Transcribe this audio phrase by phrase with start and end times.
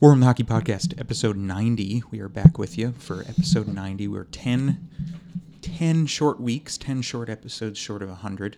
[0.00, 2.04] War Room the Hockey Podcast, episode 90.
[2.10, 4.08] We are back with you for episode 90.
[4.08, 4.88] We're 10,
[5.60, 8.56] 10 short weeks, 10 short episodes short of 100.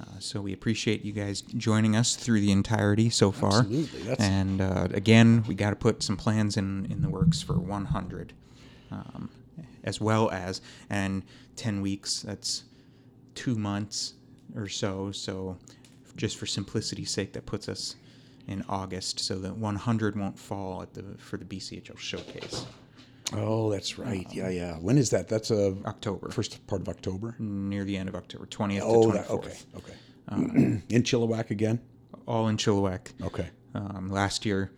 [0.00, 3.60] Uh, so we appreciate you guys joining us through the entirety so far.
[3.60, 7.40] Absolutely, that's- And uh, again, we got to put some plans in, in the works
[7.40, 8.32] for 100,
[8.90, 9.30] um,
[9.84, 10.60] as well as,
[10.90, 11.22] and
[11.54, 12.64] 10 weeks, that's
[13.36, 14.14] two months
[14.56, 15.12] or so.
[15.12, 15.58] So
[16.16, 17.94] just for simplicity's sake, that puts us
[18.48, 22.66] in August, so that 100 won't fall at the for the BCHL showcase.
[23.34, 24.26] Oh, that's right.
[24.32, 24.74] Yeah, yeah.
[24.76, 25.28] When is that?
[25.28, 26.30] That's a October.
[26.30, 27.34] first part of October.
[27.38, 29.34] near the end of October, 20th Oh, to that, 24th.
[29.36, 30.82] okay, okay.
[30.90, 31.80] In Chilliwack again.
[32.26, 33.12] All in Chilliwack.
[33.24, 33.48] Okay.
[33.74, 34.70] Um, last year,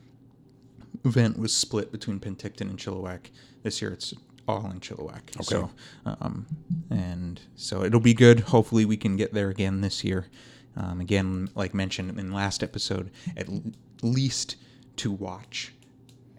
[1.04, 3.26] event was split between Penticton and Chilliwack.
[3.62, 4.14] This year, it's
[4.46, 5.42] all in Chilliwack.
[5.44, 5.70] So,
[6.06, 6.46] um,
[6.90, 8.40] and so it'll be good.
[8.40, 10.26] Hopefully, we can get there again this year.
[10.76, 13.62] Um, again, like mentioned in the last episode, at l-
[14.02, 14.56] least
[14.96, 15.72] to watch,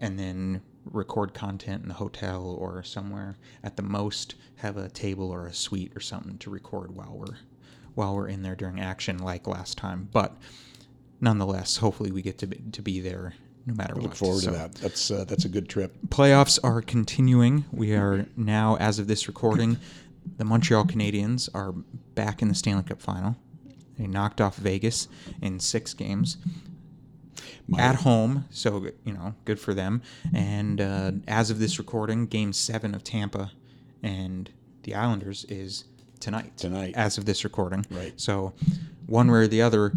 [0.00, 3.36] and then record content in the hotel or somewhere.
[3.64, 7.36] At the most, have a table or a suite or something to record while we're
[7.94, 10.08] while we're in there during action, like last time.
[10.12, 10.36] But
[11.20, 13.34] nonetheless, hopefully we get to be, to be there
[13.64, 14.02] no matter what.
[14.02, 14.74] Look forward So, to that.
[14.74, 15.94] That's uh, that's a good trip.
[16.08, 17.64] Playoffs are continuing.
[17.72, 19.78] We are now, as of this recording,
[20.36, 21.72] the Montreal Canadiens are
[22.14, 23.36] back in the Stanley Cup final.
[23.98, 25.08] They knocked off Vegas
[25.40, 26.36] in six games
[27.78, 30.02] at home, so you know, good for them.
[30.34, 33.52] And uh, as of this recording, Game Seven of Tampa
[34.02, 34.50] and
[34.82, 35.84] the Islanders is
[36.20, 36.56] tonight.
[36.56, 36.94] Tonight.
[36.96, 37.84] as of this recording.
[37.90, 38.12] Right.
[38.16, 38.54] So,
[39.06, 39.92] one way or the other,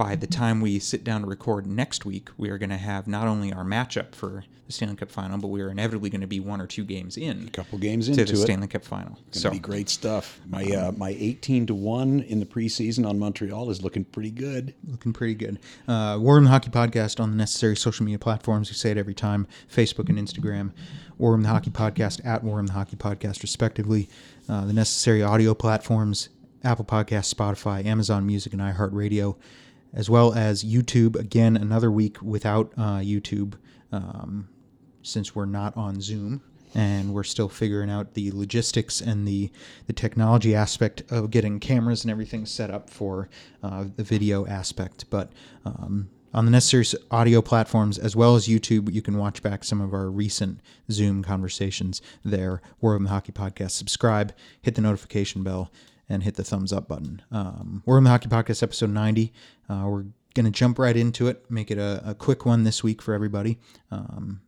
[0.00, 3.06] by the time we sit down to record next week, we are going to have
[3.06, 6.26] not only our matchup for the Stanley Cup final, but we are inevitably going to
[6.26, 8.42] be one or two games in A couple games to into the it.
[8.42, 9.10] Stanley Cup final.
[9.10, 10.40] Gonna So, be great stuff.
[10.48, 14.72] My uh, my eighteen to one in the preseason on Montreal is looking pretty good.
[14.88, 15.58] looking pretty good.
[15.86, 18.70] Uh, the Hockey Podcast on the necessary social media platforms.
[18.70, 20.72] We say it every time Facebook and Instagram.
[21.18, 24.08] War Room the Hockey Podcast at War Room the Hockey Podcast, respectively.
[24.48, 26.30] Uh, the necessary audio platforms
[26.64, 29.36] Apple Podcasts, Spotify, Amazon Music, and iHeartRadio,
[29.92, 31.16] as well as YouTube.
[31.16, 33.54] Again, another week without uh, YouTube
[33.92, 34.48] um,
[35.02, 36.42] since we're not on Zoom.
[36.72, 39.50] And we're still figuring out the logistics and the,
[39.88, 43.28] the technology aspect of getting cameras and everything set up for
[43.60, 45.06] uh, the video aspect.
[45.10, 45.32] But
[45.64, 49.80] um, on the necessary audio platforms as well as YouTube, you can watch back some
[49.80, 50.60] of our recent
[50.92, 52.62] Zoom conversations there.
[52.80, 53.72] War of the Hockey Podcast.
[53.72, 55.72] Subscribe, hit the notification bell,
[56.10, 57.22] and hit the thumbs up button.
[57.30, 59.32] Um, War Room the Hockey Podcast, episode 90.
[59.68, 60.04] Uh, we're
[60.34, 63.14] going to jump right into it, make it a, a quick one this week for
[63.14, 63.58] everybody.
[63.90, 64.42] Um,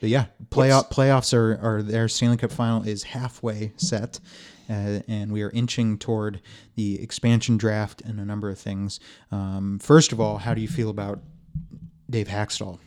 [0.00, 2.08] but yeah, playoff playoffs are are there.
[2.08, 4.18] Stanley Cup final is halfway set,
[4.70, 6.40] uh, and we are inching toward
[6.74, 8.98] the expansion draft and a number of things.
[9.30, 11.20] Um, first of all, how do you feel about
[12.08, 12.78] Dave Hakstol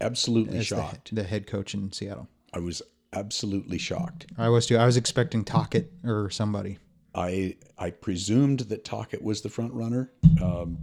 [0.00, 1.14] Absolutely as the, shocked.
[1.14, 2.28] the head coach in Seattle?
[2.52, 2.82] I was
[3.12, 4.26] absolutely shocked.
[4.38, 4.76] I was too.
[4.76, 6.78] I was expecting Tocchet or somebody.
[7.14, 10.12] I I presumed that Tocchet was the front runner.
[10.42, 10.78] Um,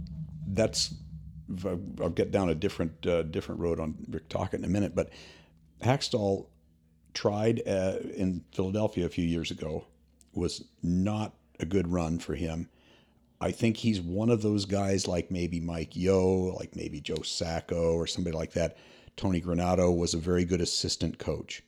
[0.48, 0.94] that's
[2.00, 5.10] I'll get down a different uh, different road on Rick Tocchet in a minute, but
[5.82, 6.46] Hakstol
[7.14, 9.86] tried uh, in Philadelphia a few years ago
[10.34, 12.68] was not a good run for him.
[13.40, 17.92] I think he's one of those guys like maybe Mike Yeo, like maybe Joe Sacco
[17.92, 18.76] or somebody like that.
[19.16, 21.62] Tony Granato was a very good assistant coach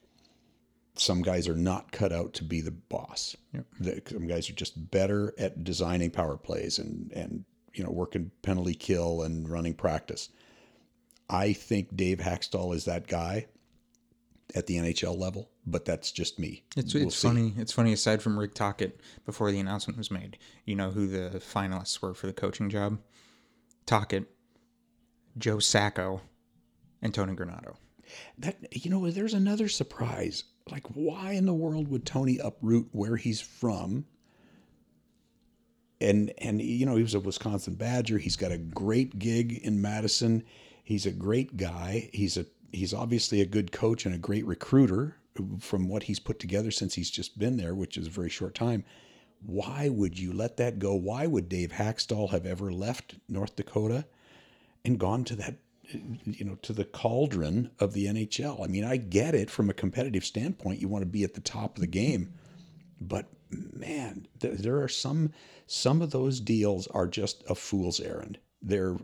[1.01, 3.35] some guys are not cut out to be the boss.
[3.81, 7.45] The- Some guys are just better at designing power plays and and
[7.75, 10.29] you know working penalty kill and running practice.
[11.29, 13.47] I think Dave Hakstol is that guy
[14.55, 16.65] at the NHL level, but that's just me.
[16.77, 17.55] It's We'll it's funny.
[17.57, 17.93] It's funny.
[17.93, 20.37] Aside from Rick Tocchet, before the announcement was made,
[20.67, 22.99] you know who the finalists were for the coaching job?
[23.87, 24.25] Tocchet,
[25.39, 26.21] Joe Sacco,
[27.01, 27.77] and Tony Granato.
[28.39, 30.45] That you know, there's another surprise.
[30.71, 34.07] Like, why in the world would Tony uproot where he's from?
[36.01, 38.19] And and you know, he was a Wisconsin Badger.
[38.19, 40.45] He's got a great gig in Madison.
[40.83, 42.09] He's a great guy.
[42.13, 45.17] He's a he's obviously a good coach and a great recruiter
[45.59, 48.55] from what he's put together since he's just been there, which is a very short
[48.55, 48.85] time.
[49.45, 50.95] Why would you let that go?
[50.95, 54.05] Why would Dave Hakstol have ever left North Dakota
[54.85, 55.57] and gone to that
[56.25, 58.63] you know to the cauldron of the NHL.
[58.63, 60.81] I mean, I get it from a competitive standpoint.
[60.81, 62.33] You want to be at the top of the game,
[63.01, 65.33] but man, th- there are some
[65.67, 68.39] some of those deals are just a fool's errand.
[68.63, 68.97] They're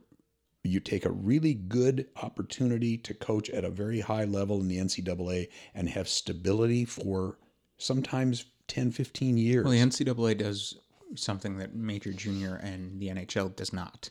[0.63, 4.79] you take a really good opportunity to coach at a very high level in the
[4.79, 7.39] NCAA and have stability for
[7.79, 9.65] sometimes 10, 15 years.
[9.65, 10.77] Well, the NCAA does
[11.15, 14.11] something that Major Junior and the NHL does not.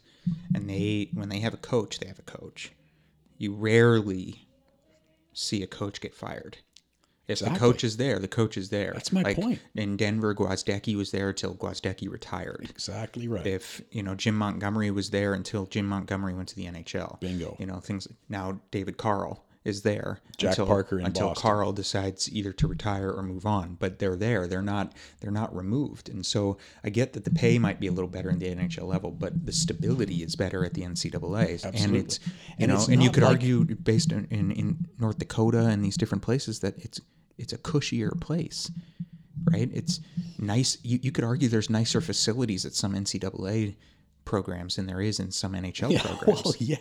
[0.53, 2.71] And they, when they have a coach, they have a coach.
[3.37, 4.47] you rarely
[5.33, 6.57] see a coach get fired.
[7.27, 8.91] If the coach is there, the coach is there.
[8.93, 9.59] That's my like, point.
[9.73, 12.67] In Denver, Gwozdecky was there until Gwozdecky retired.
[12.69, 13.45] Exactly right.
[13.45, 17.19] If you know Jim Montgomery was there until Jim Montgomery went to the NHL.
[17.19, 17.55] Bingo.
[17.59, 18.07] You know things.
[18.29, 21.41] Now David Carle is there Jack until, Parker until Boston.
[21.41, 23.75] Carle decides either to retire or move on.
[23.79, 24.47] But they're there.
[24.47, 24.93] They're not.
[25.19, 26.07] They're not removed.
[26.07, 28.83] And so I get that the pay might be a little better in the NHL
[28.87, 31.65] level, but the stability is better at the NCAA.
[31.65, 31.83] Absolutely.
[31.83, 34.87] And it's you And know, it's and you could like- argue based in, in in
[34.99, 37.01] North Dakota and these different places that it's
[37.37, 38.71] it's a cushier place.
[39.51, 39.69] Right?
[39.73, 39.99] It's
[40.39, 40.77] nice.
[40.83, 43.75] You, you could argue there's nicer facilities at some NCAA
[44.23, 46.43] programs than there is in some NHL yeah, programs.
[46.45, 46.77] well, yeah.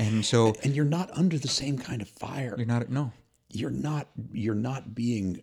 [0.00, 2.54] And so And you're not under the same kind of fire.
[2.56, 3.12] you're not no.
[3.50, 4.08] You're not.
[4.32, 5.42] You're not being.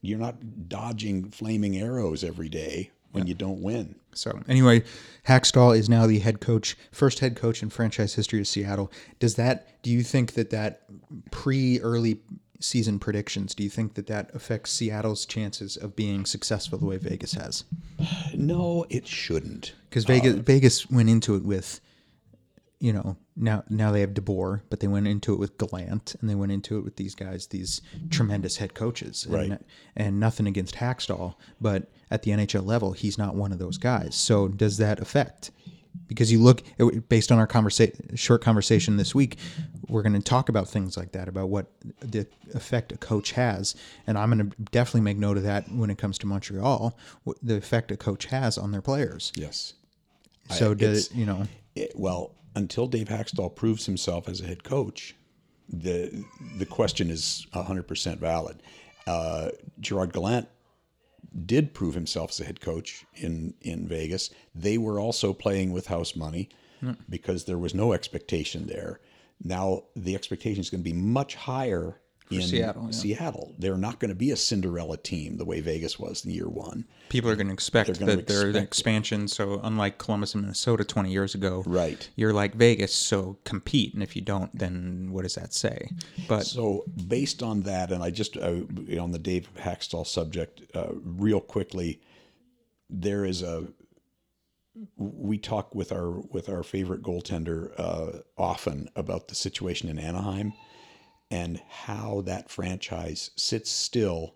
[0.00, 3.94] You're not dodging flaming arrows every day when you don't win.
[4.14, 4.82] So anyway,
[5.28, 8.90] Hakstol is now the head coach, first head coach in franchise history of Seattle.
[9.18, 9.82] Does that?
[9.82, 10.82] Do you think that that
[11.30, 12.20] pre-early
[12.60, 13.54] season predictions?
[13.54, 17.64] Do you think that that affects Seattle's chances of being successful the way Vegas has?
[18.34, 19.74] No, it shouldn't.
[19.88, 21.80] Because Vegas uh, Vegas went into it with,
[22.84, 26.28] you know, now now they have DeBoer, but they went into it with Gallant, and
[26.28, 29.60] they went into it with these guys, these tremendous head coaches, and, Right.
[29.96, 34.14] And nothing against Hakstol, but at the NHL level, he's not one of those guys.
[34.14, 35.50] So does that affect?
[36.08, 36.62] Because you look
[37.08, 39.38] based on our conversa- short conversation this week,
[39.88, 41.66] we're going to talk about things like that, about what
[42.00, 43.74] the effect a coach has,
[44.06, 46.98] and I'm going to definitely make note of that when it comes to Montreal,
[47.42, 49.32] the effect a coach has on their players.
[49.36, 49.72] Yes.
[50.50, 51.46] So I- does you know?
[51.74, 55.14] It- well, until Dave Hakstol proves himself as a head coach,
[55.68, 56.24] the
[56.58, 58.62] the question is 100% valid.
[59.06, 60.48] Uh, Gerard Gallant
[61.46, 64.30] did prove himself as a head coach in in Vegas.
[64.54, 66.48] They were also playing with house money
[67.08, 69.00] because there was no expectation there.
[69.42, 72.00] Now the expectation is going to be much higher
[72.30, 72.90] in Seattle, yeah.
[72.90, 73.54] Seattle.
[73.58, 76.86] They're not going to be a Cinderella team the way Vegas was in year one.
[77.10, 78.66] People are going to expect They're gonna that they're the expect it.
[78.66, 79.28] expansion.
[79.28, 82.08] So unlike Columbus and Minnesota 20 years ago, Right.
[82.16, 85.90] You're like Vegas, so compete, and if you don't, then what does that say?
[86.26, 88.62] But So, based on that, and I just uh,
[89.00, 92.00] on the Dave Hakstol subject, uh, real quickly,
[92.90, 93.66] there is a.
[94.96, 100.52] We talk with our with our favorite goaltender uh, often about the situation in Anaheim,
[101.30, 104.34] and how that franchise sits still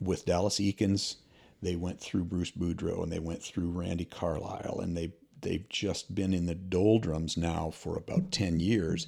[0.00, 1.16] with Dallas Eakins.
[1.62, 6.14] They went through Bruce Boudreau and they went through Randy Carlyle, and they they've just
[6.14, 9.06] been in the doldrums now for about ten years,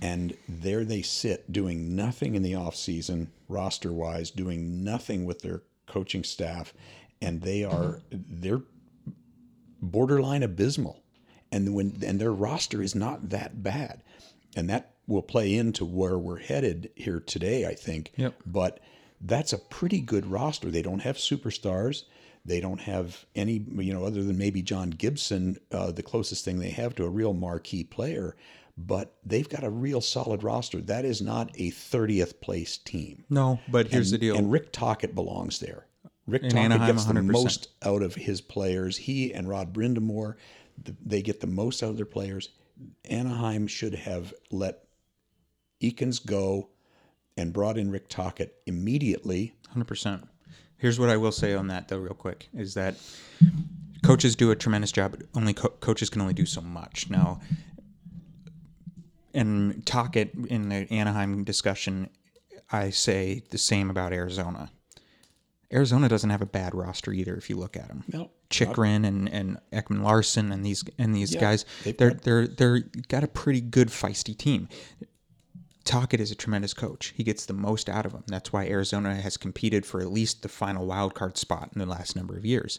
[0.00, 5.40] and there they sit doing nothing in the off season roster wise, doing nothing with
[5.40, 6.72] their coaching staff,
[7.20, 8.62] and they are they're
[9.80, 11.02] borderline abysmal,
[11.50, 14.02] and when and their roster is not that bad,
[14.56, 18.12] and that will play into where we're headed here today, I think.
[18.16, 18.34] Yep.
[18.44, 18.80] But
[19.20, 20.70] that's a pretty good roster.
[20.70, 22.04] They don't have superstars.
[22.44, 26.58] They don't have any, you know, other than maybe John Gibson, uh, the closest thing
[26.58, 28.36] they have to a real marquee player.
[28.76, 30.80] But they've got a real solid roster.
[30.80, 33.24] That is not a 30th place team.
[33.28, 34.36] no, but here's the deal.
[34.36, 35.86] And Rick Tocchet belongs there.
[36.26, 37.26] Rick Tocchet Anaheim, gets the 100%.
[37.26, 38.96] most out of his players.
[38.96, 40.36] He and Rod Brind'Amour,
[41.04, 42.48] they get the most out of their players.
[43.08, 44.81] Anaheim should have let
[45.82, 46.68] Eakins go
[47.36, 49.54] and brought in Rick Tocchet immediately.
[49.70, 50.28] Hundred percent.
[50.78, 52.96] Here's what I will say on that, though, real quick, is that
[54.02, 55.12] coaches do a tremendous job.
[55.12, 57.08] But only co- coaches can only do so much.
[57.08, 57.40] Now,
[59.34, 62.10] and Tocchet in the Anaheim discussion,
[62.70, 64.70] I say the same about Arizona.
[65.72, 67.34] Arizona doesn't have a bad roster either.
[67.34, 71.32] If you look at them, No, Chychrun and, and Ekman Larsson and these and these
[71.32, 74.68] Yeah, guys, they've they're they're they're got a pretty good feisty team.
[75.84, 77.12] Tocchet is a tremendous coach.
[77.16, 78.24] He gets the most out of them.
[78.26, 81.86] That's why Arizona has competed for at least the final wild card spot in the
[81.86, 82.78] last number of years.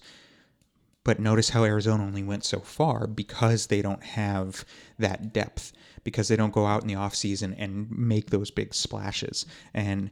[1.03, 4.63] But notice how Arizona only went so far because they don't have
[4.97, 5.73] that depth,
[6.05, 9.45] because they don't go out in the offseason and make those big splashes.
[9.73, 10.11] And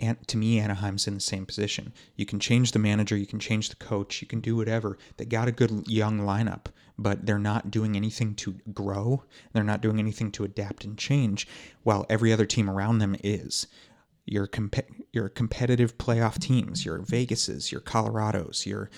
[0.00, 1.92] and to me, Anaheim's in the same position.
[2.14, 4.96] You can change the manager, you can change the coach, you can do whatever.
[5.16, 9.24] They got a good young lineup, but they're not doing anything to grow.
[9.52, 11.48] They're not doing anything to adapt and change,
[11.82, 13.66] while every other team around them is.
[14.24, 18.90] Your comp- your competitive playoff teams, your Vegases, your Colorados, your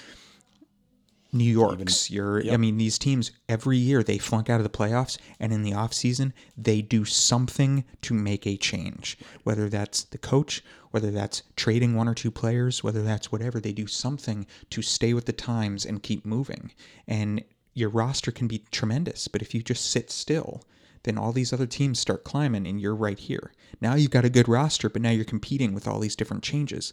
[1.32, 5.16] New York's, your I mean these teams every year they flunk out of the playoffs
[5.38, 9.18] and in the offseason they do something to make a change.
[9.44, 13.72] Whether that's the coach, whether that's trading one or two players, whether that's whatever, they
[13.72, 16.72] do something to stay with the times and keep moving.
[17.06, 17.44] And
[17.74, 20.62] your roster can be tremendous, but if you just sit still,
[21.04, 23.52] then all these other teams start climbing and you're right here.
[23.80, 26.92] Now you've got a good roster, but now you're competing with all these different changes.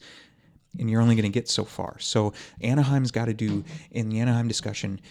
[0.79, 1.97] And you're only going to get so far.
[1.99, 5.01] So Anaheim's got to do in the Anaheim discussion.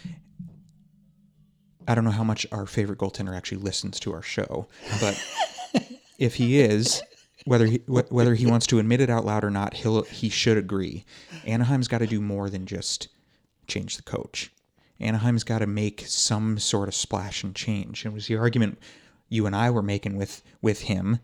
[1.89, 4.69] I don't know how much our favorite goaltender actually listens to our show,
[5.01, 5.23] but
[6.19, 7.03] if he is,
[7.45, 10.29] whether he wh- whether he wants to admit it out loud or not, he'll he
[10.29, 11.05] should agree.
[11.47, 13.09] Anaheim's got to do more than just
[13.67, 14.53] change the coach.
[15.01, 18.05] Anaheim's got to make some sort of splash and change.
[18.05, 18.79] It was the argument
[19.29, 21.19] you and I were making with with him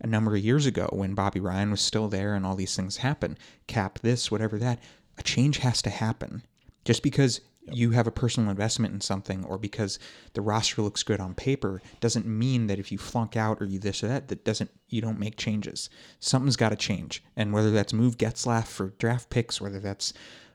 [0.00, 2.98] a number of years ago when Bobby Ryan was still there and all these things
[2.98, 3.36] happen.
[3.66, 4.80] Cap this, whatever that.
[5.18, 6.42] A change has to happen.
[6.84, 7.40] Just because
[7.72, 9.98] you have a personal investment in something or because
[10.34, 13.78] the roster looks good on paper doesn't mean that if you flunk out or you
[13.78, 17.70] this or that that doesn't you don't make changes something's got to change and whether
[17.70, 20.12] that's move Getzlaf for draft picks whether that's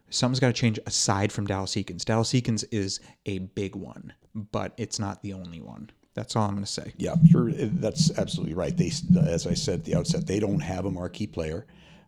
[0.09, 4.73] something's got to change aside from Dallas Eakins Dallas Eakins is a big one but
[4.77, 8.75] it's not the only one that's all I'm going to say Yeah, that's absolutely right.
[8.75, 8.91] They,
[9.27, 11.65] as I said at the outset, they don't have a marquee player.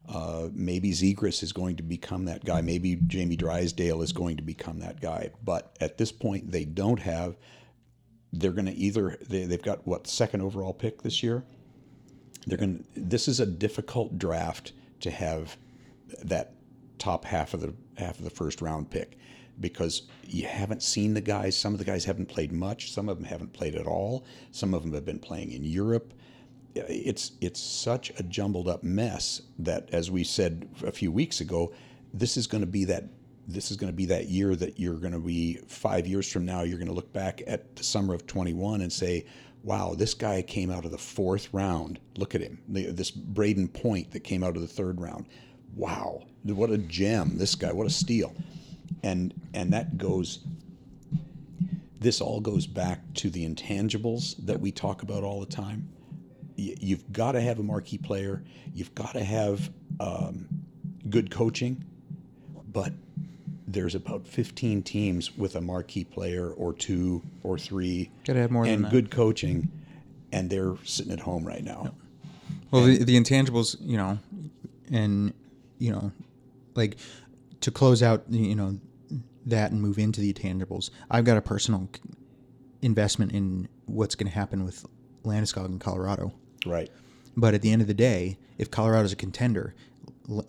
[0.08, 2.62] Uh, maybe Zegras is going to become that guy.
[2.62, 5.32] Maybe Jamie Drysdale is going to become that guy.
[5.44, 7.36] But at this point, they don't have.
[8.32, 11.44] They're going to either they, they've got what second overall pick this year.
[12.46, 12.86] They're going.
[12.96, 15.58] This is a difficult draft to have
[16.24, 16.54] that
[17.00, 19.18] top half of the half of the first round pick
[19.60, 21.58] because you haven't seen the guys.
[21.58, 22.92] Some of the guys haven't played much.
[22.92, 24.26] Some of them haven't played at all.
[24.52, 26.14] Some of them have been playing in Europe
[26.76, 31.72] it's it's such a jumbled up mess that as we said a few weeks ago
[32.14, 33.06] this is going to be that
[33.48, 36.46] this is going to be that year that you're going to be 5 years from
[36.46, 39.26] now you're going to look back at the summer of 21 and say
[39.64, 44.12] wow this guy came out of the fourth round look at him this Brayden Point
[44.12, 45.28] that came out of the third round
[45.76, 48.36] wow what a gem this guy what a steal
[49.04, 50.40] and and that goes
[52.00, 55.88] this all goes back to the intangibles that we talk about all the time
[56.56, 58.44] you've got to have a marquee player.
[58.74, 60.48] You've got to have um,
[61.10, 61.84] good coaching,
[62.72, 62.94] but
[63.68, 68.66] there's about 15 teams with a marquee player or two or three, Gotta have more
[68.66, 69.72] than and good coaching,
[70.32, 71.94] and they're sitting at home right now.
[72.72, 74.20] Well, the, the intangibles, you know,
[74.92, 75.34] and
[75.80, 76.12] you know,
[76.76, 76.98] like
[77.62, 78.80] to close out, you know,
[79.46, 80.90] that and move into the intangibles.
[81.10, 81.88] I've got a personal
[82.82, 84.86] investment in what's going to happen with
[85.24, 86.34] Landeskog in Colorado.
[86.66, 86.90] Right.
[87.38, 89.76] But at the end of the day, if Colorado's a contender,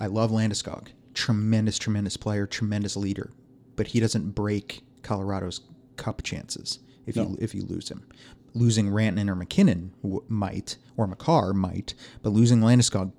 [0.00, 0.88] I love Landeskog.
[1.14, 3.32] Tremendous, tremendous player, tremendous leader.
[3.74, 5.60] But he doesn't break Colorado's
[5.96, 7.22] cup chances if No.
[7.22, 8.06] you if you lose him.
[8.54, 13.12] Losing Rantanen or MacKinnon w- might, or Makar might, but losing Landeskog,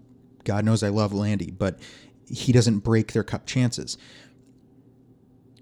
[0.43, 1.79] God knows I love Landy, but
[2.29, 3.97] he doesn't break their cup chances.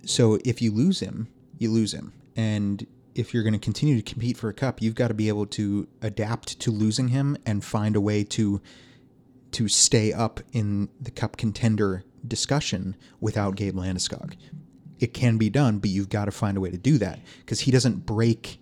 [0.06, 2.14] So if you lose him, you lose him.
[2.36, 5.30] And if you're going to continue to compete for a cup, you've got to be
[5.30, 8.62] able to adapt to losing him and find a way to
[9.52, 14.36] to stay up in the cup contender discussion without Gabe Landeskog.
[15.00, 17.62] It can be done, but you've got to find a way to do that because
[17.62, 18.60] he doesn't break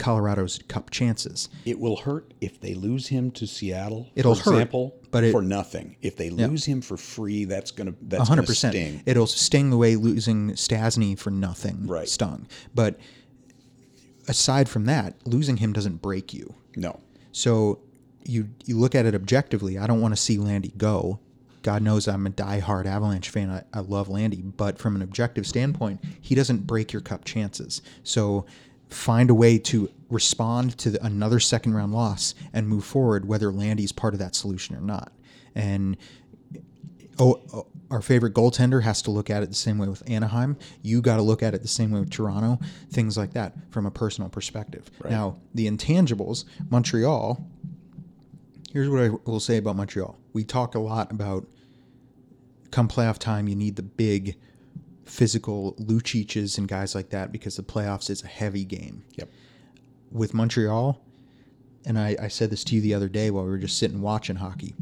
[0.00, 1.48] Colorado's cup chances.
[1.64, 4.08] It will hurt if they lose him to Seattle.
[4.16, 5.94] It'll for hurt, example, but it- for nothing.
[6.02, 8.72] If they lose him for free, that's gonna that's hundred gonna percent.
[8.74, 9.02] sting.
[9.06, 12.08] It'll sting the way losing Stastny for nothing Right.
[12.08, 12.48] stung.
[12.74, 12.98] But
[14.28, 16.54] aside from that, losing him doesn't break you.
[16.76, 17.00] No.
[17.32, 17.80] So
[18.24, 19.78] you you look at it objectively.
[19.78, 21.20] I don't want to see Landy go.
[21.62, 23.50] God knows I'm a diehard Avalanche fan.
[23.50, 27.82] I, I love Landy, but from an objective standpoint, he doesn't break your cup chances.
[28.02, 28.46] So
[28.90, 33.50] find a way to respond to the, another second round loss and move forward, whether
[33.52, 35.12] Landy's part of that solution or not.
[35.54, 35.96] And
[37.18, 40.56] oh, oh, our favorite goaltender has to look at it the same way with Anaheim.
[40.82, 42.58] You got to look at it the same way with Toronto.
[42.90, 44.90] Things like that from a personal perspective.
[45.08, 47.44] Now, the intangibles, Montreal.
[48.72, 50.16] Here's what I will say about Montreal.
[50.32, 51.48] We talk a lot about
[52.70, 54.36] come playoff time, you need the big
[55.10, 59.28] physical Luciches and guys like that because the playoffs is a heavy game Yep.
[60.12, 61.00] with Montreal,
[61.84, 64.00] and I, I said this to you the other day while we were just sitting
[64.00, 64.74] watching hockey.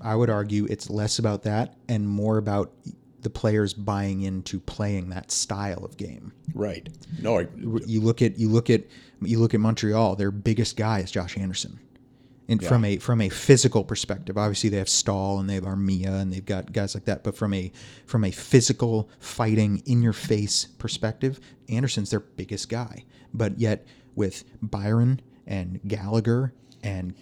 [0.00, 2.72] I would argue it's less about that and more about
[3.22, 6.32] the players buying into playing that style of game.
[6.54, 6.88] Right.
[7.20, 7.40] No.
[7.40, 7.48] I,
[7.86, 8.84] You look at you look at
[9.20, 10.14] you look at Montreal.
[10.14, 11.80] Their biggest guy is Josh Anderson.
[12.48, 16.20] And from a from a physical perspective, obviously they have Staal and they have Armia
[16.20, 17.24] and they've got guys like that.
[17.24, 17.72] But from a
[18.06, 23.04] from a physical fighting in your face perspective, Anderson's their biggest guy.
[23.34, 23.84] But yet
[24.14, 27.14] with Byron and Gallagher and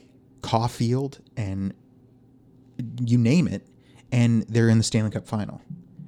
[0.42, 1.72] Caufield and
[3.00, 3.66] you name it,
[4.12, 5.62] and they're in the Stanley Cup final.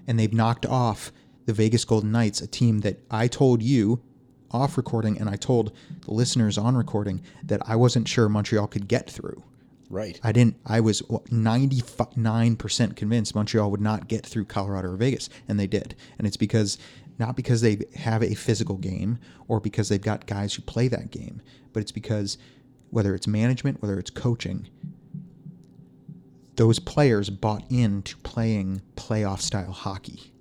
[0.06, 1.11] And they've knocked off
[1.46, 4.02] the Vegas Golden Knights, a team that I told you
[4.50, 5.72] off recording and I told
[6.04, 9.42] the listeners on recording that I wasn't sure Montreal could get through.
[9.88, 10.18] Right.
[10.22, 10.56] I didn't.
[10.66, 11.82] I was ninety
[12.16, 15.94] nine percent convinced Montreal would not get through Colorado or Vegas, and they did.
[16.18, 16.76] And it's because
[17.18, 21.10] not because they have a physical game or because they've got guys who play that
[21.10, 21.40] game,
[21.72, 22.36] but it's because
[22.90, 24.68] whether it's management, whether it's coaching,
[26.56, 30.32] those players bought into playing playoff style hockey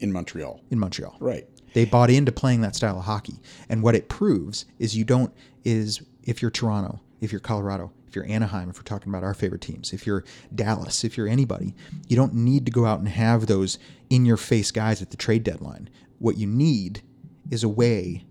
[0.00, 0.60] in Montreal.
[0.70, 1.16] in Montreal.
[1.20, 1.46] Right.
[1.74, 3.40] They bought into playing that style of hockey.
[3.68, 5.32] And what it proves is you don't
[5.64, 9.34] is if you're Toronto, if you're Colorado, if you're Anaheim, if we're talking about our
[9.34, 10.24] favorite teams, if you're
[10.54, 11.74] Dallas, if you're anybody,
[12.08, 13.78] you don't need to go out and have those
[14.08, 15.90] in your face guys at the trade deadline.
[16.18, 17.02] What you need
[17.50, 18.24] is a way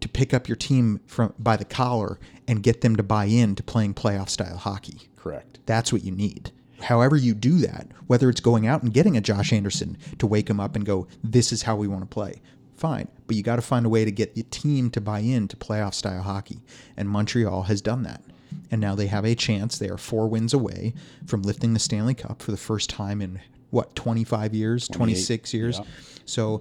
[0.00, 3.54] to pick up your team from by the collar and get them to buy in
[3.54, 5.08] to playing playoff style hockey.
[5.16, 5.58] Correct.
[5.66, 6.52] That's what you need.
[6.82, 10.48] However, you do that, whether it's going out and getting a Josh Anderson to wake
[10.48, 12.40] him up and go, this is how we want to play,
[12.76, 13.08] fine.
[13.26, 15.56] But you got to find a way to get the team to buy in to
[15.56, 16.60] playoff style hockey.
[16.96, 18.22] And Montreal has done that.
[18.70, 19.78] And now they have a chance.
[19.78, 20.94] They are four wins away
[21.26, 25.78] from lifting the Stanley Cup for the first time in what, 25 years, 26 years?
[25.78, 25.84] yeah.
[26.24, 26.60] So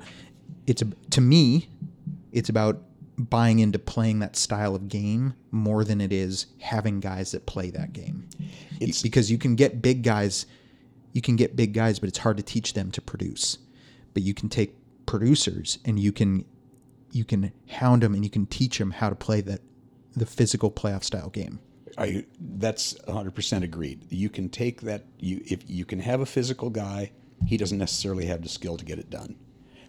[0.68, 1.70] it's a, to me,
[2.32, 2.82] it's about
[3.20, 7.70] buying into playing that style of game more than it is having guys that play
[7.70, 8.28] that game.
[8.80, 10.46] It's- because you can get big guys,
[11.12, 13.58] you can get big guys, but it's hard to teach them to produce.
[14.14, 16.46] But you can take producers and you can
[17.12, 19.62] you can hound them and you can teach them how to play that
[20.16, 21.60] the physical playoff style game.
[21.98, 24.06] I that's 100% agreed.
[24.10, 27.12] You can take that you if you can have a physical guy,
[27.46, 29.36] he doesn't necessarily have the skill to get it done.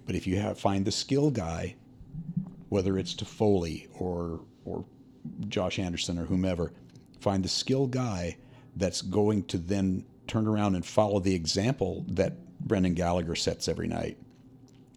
[0.06, 1.76] But if you have find the skill guy,
[2.70, 4.86] whether it's Toffoli or or
[5.48, 6.72] Josh Anderson or whomever,
[7.20, 8.38] find the skill guy
[8.76, 13.88] that's going to then turn around and follow the example that Brendan Gallagher sets every
[13.88, 14.16] night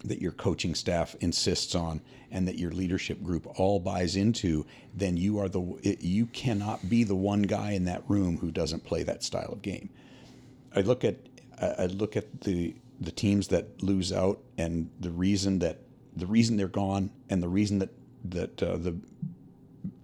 [0.03, 2.01] that your coaching staff insists on
[2.31, 7.03] and that your leadership group all buys into, then you are the you cannot be
[7.03, 9.89] the one guy in that room who doesn't play that style of game.
[10.75, 11.15] I look at
[11.61, 15.79] I look at the the teams that lose out and the reason that
[16.15, 17.89] the reason they're gone and the reason that
[18.25, 18.95] that uh, the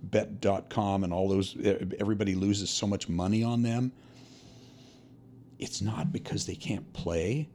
[0.03, 1.55] bet.com and all those
[1.99, 3.91] everybody loses so much money on them
[5.59, 7.47] it's not because they can't play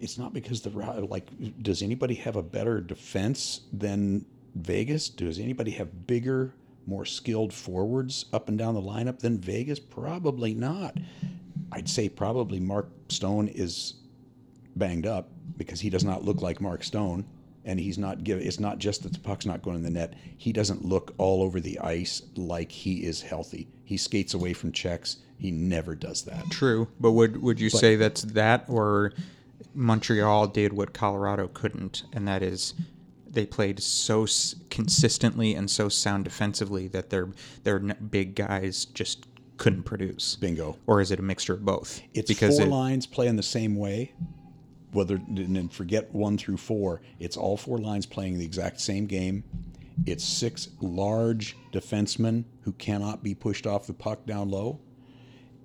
[0.00, 0.70] it's not because the
[1.08, 1.26] like
[1.62, 5.08] does anybody have a better defense than Vegas?
[5.08, 6.52] Does anybody have bigger,
[6.86, 9.78] more skilled forwards up and down the lineup than Vegas?
[9.78, 10.96] Probably not.
[11.72, 13.94] I'd say probably Mark Stone is
[14.76, 17.24] banged up because he does not look like Mark Stone
[17.64, 20.14] and he's not give it's not just that the puck's not going in the net.
[20.36, 23.68] He doesn't look all over the ice like he is healthy.
[23.84, 25.18] He skates away from checks.
[25.38, 26.44] He never does that.
[26.50, 29.12] True, but would would you say that's that or
[29.74, 32.74] Montreal did what Colorado couldn't, and that is
[33.28, 37.30] they played so s- consistently and so sound defensively that their
[37.64, 40.36] their n- big guys just couldn't produce.
[40.36, 40.76] Bingo.
[40.86, 42.00] Or is it a mixture of both?
[42.12, 44.12] It's because four it- lines playing the same way.
[44.94, 49.44] Whether and forget one through four, it's all four lines playing the exact same game.
[50.06, 54.78] It's six large defensemen who cannot be pushed off the puck down low.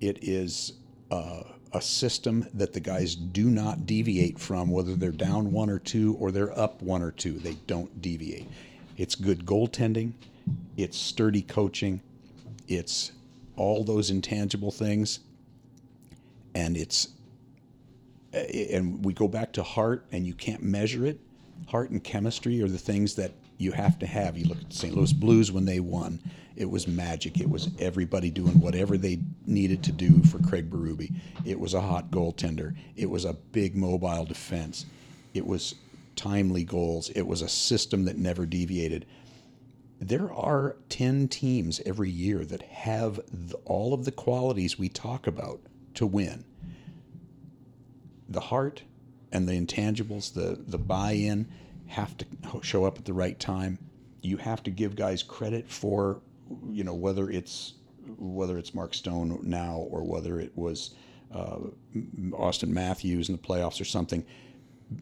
[0.00, 0.72] It is
[1.10, 5.78] uh, a system that the guys do not deviate from, whether they're down one or
[5.78, 7.38] two or they're up one or two.
[7.38, 8.48] They don't deviate.
[8.96, 10.12] It's good goaltending.
[10.76, 12.00] It's sturdy coaching.
[12.66, 13.12] It's
[13.56, 15.20] all those intangible things,
[16.54, 17.08] and it's
[18.32, 21.20] and we go back to heart and you can't measure it.
[21.68, 24.38] Heart and chemistry are the things that you have to have.
[24.38, 26.20] You look at the st louis blues when they won.
[26.56, 27.40] It was magic.
[27.40, 31.12] It was everybody doing whatever they needed to do for craig berube.
[31.44, 32.74] It was a hot goaltender.
[32.96, 34.86] It was a big mobile defense.
[35.34, 35.74] It was
[36.16, 37.10] timely goals.
[37.10, 39.06] It was a system that never deviated.
[40.00, 43.20] There are 10 teams every year that have
[43.66, 45.60] all of the qualities we talk about
[45.94, 46.44] to win
[48.30, 48.82] the heart
[49.32, 51.48] and the intangibles, the the buy-in,
[51.86, 52.26] have to
[52.62, 53.78] show up at the right time.
[54.22, 56.20] You have to give guys credit for,
[56.70, 57.74] you know, whether it's
[58.16, 60.94] whether it's Mark Stone now or whether it was
[61.32, 61.58] uh,
[62.30, 64.24] Auston Matthews in the playoffs or something,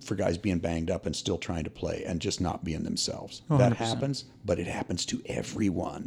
[0.03, 3.43] for guys being banged up and still trying to play and just not being themselves.
[3.49, 3.77] that 100%.
[3.77, 6.05] happens, but it happens to everyone.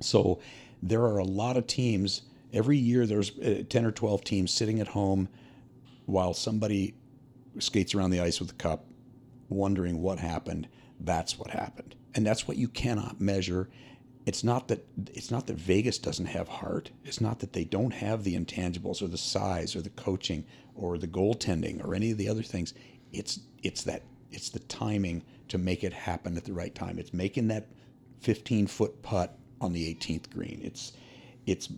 [0.00, 0.40] So
[0.82, 2.22] there are a lot of teams.
[2.52, 5.28] Every year, there's uh, 10 or 12 teams sitting at home
[6.06, 6.94] while somebody
[7.58, 8.86] skates around the ice with a cup,
[9.48, 10.68] wondering what happened.
[11.00, 13.68] That's what happened, and that's what you cannot measure.
[14.24, 16.90] It's not that it's not that Vegas doesn't have heart.
[17.04, 20.98] It's not that they don't have the intangibles or the size or the coaching or
[20.98, 22.74] the goaltending or any of the other things.
[23.12, 26.98] It's it's that It's the timing to make it happen at the right time.
[26.98, 27.68] It's making that
[28.20, 30.60] 15 foot putt on the 18th green.
[30.64, 30.92] It's
[31.46, 31.68] it's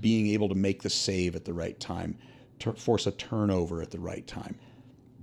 [0.00, 2.16] being able to make the save at the right time,
[2.60, 4.56] to force a turnover at the right time.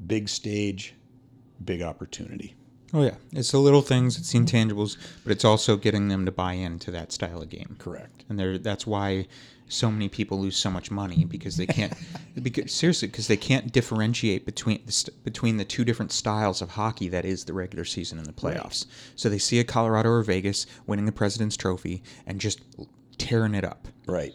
[0.07, 0.95] Big stage,
[1.63, 2.55] big opportunity.
[2.93, 6.31] Oh yeah, it's the little things, it's the intangibles, but it's also getting them to
[6.31, 7.75] buy into that style of game.
[7.79, 8.23] Correct.
[8.29, 9.25] And that's why
[9.67, 11.93] so many people lose so much money because they can't.
[12.43, 16.69] because seriously, because they can't differentiate between the st- between the two different styles of
[16.71, 18.85] hockey that is the regular season and the playoffs.
[19.15, 22.61] So they see a Colorado or Vegas winning the President's Trophy and just
[23.17, 24.33] tearing it up, Right.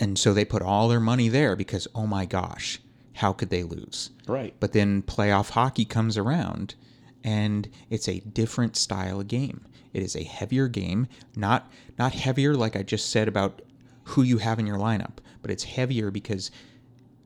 [0.00, 2.80] And so they put all their money there because oh my gosh,
[3.14, 4.10] how could they lose?
[4.26, 4.54] Right.
[4.58, 6.74] But then playoff hockey comes around
[7.22, 9.66] and it's a different style of game.
[9.92, 13.62] It is a heavier game, not not heavier like I just said about
[14.04, 16.50] who you have in your lineup, but it's heavier because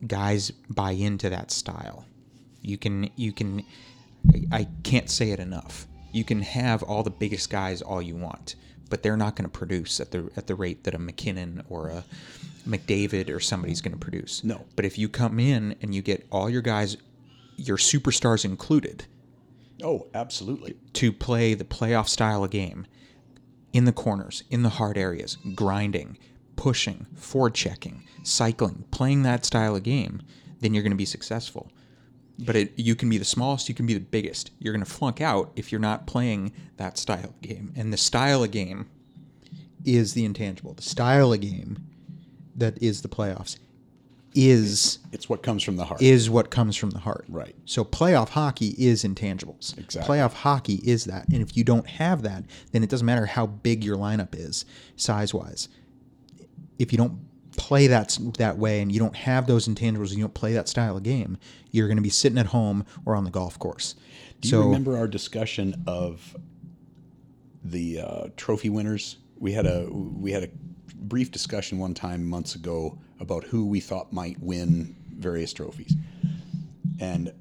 [0.05, 2.05] guys buy into that style.
[2.61, 3.63] You can you can
[4.51, 5.87] I can't say it enough.
[6.11, 8.55] You can have all the biggest guys all you want,
[8.89, 11.89] but they're not going to produce at the at the rate that a MacKinnon or
[11.89, 12.03] a
[12.67, 14.43] McDavid or somebody's going to produce.
[14.43, 14.65] No.
[14.75, 16.97] But if you come in and you get all your guys,
[17.57, 19.05] your superstars included,
[19.83, 20.75] Oh, absolutely.
[20.93, 22.87] to play the playoff style of game
[23.73, 26.17] in the corners, in the hard areas, grinding,
[26.55, 30.21] pushing, forward checking, cycling, playing that style of game,
[30.61, 31.69] then you're going to be successful.
[32.39, 34.51] But it, you can be the smallest, you can be the biggest.
[34.59, 37.71] You're going to flunk out if you're not playing that style of game.
[37.75, 38.87] And the style of game
[39.85, 40.73] is the intangible.
[40.73, 41.77] The style of game
[42.55, 43.57] that is the playoffs
[44.33, 46.01] is It's what comes from the heart.
[46.01, 47.23] is what comes from the heart.
[47.29, 47.55] Right.
[47.63, 49.77] So playoff hockey is intangibles.
[49.77, 50.17] Exactly.
[50.17, 51.29] Playoff hockey is that.
[51.29, 52.43] And if you don't have that,
[52.73, 54.65] then it doesn't matter how big your lineup is
[54.97, 55.69] size wise.
[56.77, 57.17] If you don't
[57.65, 60.69] play that that way and you don't have those intangibles and you don't play that
[60.69, 61.35] style of game,
[61.71, 63.95] you're going to be sitting at home or on the golf course.
[64.41, 66.37] Do so you remember our discussion of
[67.63, 69.17] the uh, trophy winners?
[69.39, 70.49] We had a we had a
[70.93, 75.95] brief discussion one time months ago about who we thought might win various trophies,
[76.99, 77.33] and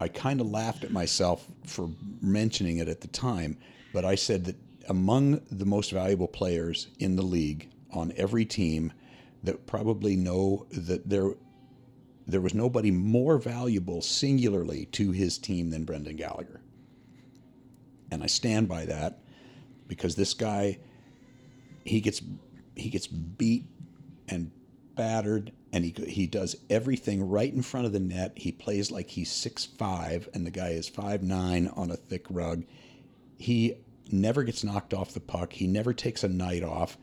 [0.00, 1.88] I kind of laughed at myself for
[2.20, 3.56] mentioning it at the time.
[3.92, 4.56] But I said that
[4.88, 8.92] among the most valuable players in the league on every team,
[9.42, 11.34] that probably know that there
[12.26, 16.60] there was nobody more valuable singularly to his team than Brendan Gallagher.
[18.10, 19.20] And I stand by that
[19.86, 20.78] because this guy
[21.84, 22.20] he gets
[22.76, 23.66] he gets beat
[24.28, 24.50] and
[24.94, 28.32] battered and he he does everything right in front of the net.
[28.36, 32.26] He plays like he's six five and the guy is five nine on a thick
[32.28, 32.64] rug.
[33.38, 33.74] He
[34.10, 35.52] never gets knocked off the puck.
[35.52, 36.98] He never takes a night off.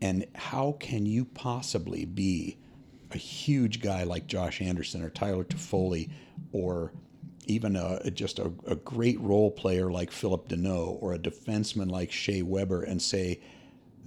[0.00, 2.58] And how can you possibly be
[3.10, 6.10] a huge guy like Josh Anderson or Tyler Toffoli
[6.52, 6.92] or
[7.46, 12.10] even a, just a, a great role player like Phillip Danault or a defenseman like
[12.10, 13.40] Shea Weber and say,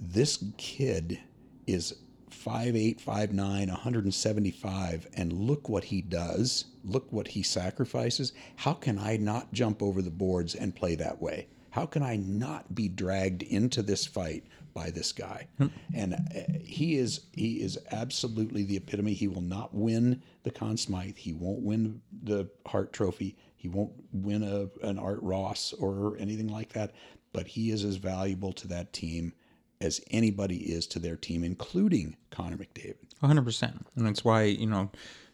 [0.00, 1.20] this kid
[1.66, 1.94] is
[2.30, 6.66] 5'8, 5'9, 175, and look what he does.
[6.84, 8.32] Look what he sacrifices.
[8.56, 11.48] How can I not jump over the boards and play that way?
[11.70, 15.46] How can I not be dragged into this fight by this guy?
[15.94, 16.18] And uh,
[16.60, 19.14] he is he is absolutely the epitome.
[19.14, 21.16] He will not win the Conn Smythe.
[21.16, 23.36] He won't win the Hart Trophy.
[23.56, 26.92] He won't win a, an Art Ross or anything like that.
[27.32, 29.34] But he is as valuable to that team
[29.80, 32.96] as anybody is to their team, including Connor McDavid.
[33.22, 33.62] 100%.
[33.96, 34.90] And that's why, you know,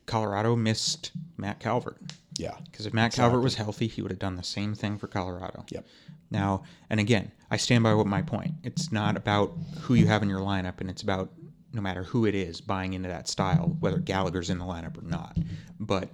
[0.06, 1.98] Colorado missed Matt Calvert.
[2.36, 2.56] Yeah.
[2.64, 5.64] Because if Matt Calvert was healthy, he would have done the same thing for Colorado.
[5.70, 5.86] Yep.
[6.34, 8.54] Now, and again, I stand by what my point.
[8.64, 11.30] It's not about who you have in your lineup, and it's about
[11.72, 15.06] no matter who it is buying into that style, whether Gallagher's in the lineup or
[15.06, 15.38] not.
[15.78, 16.08] But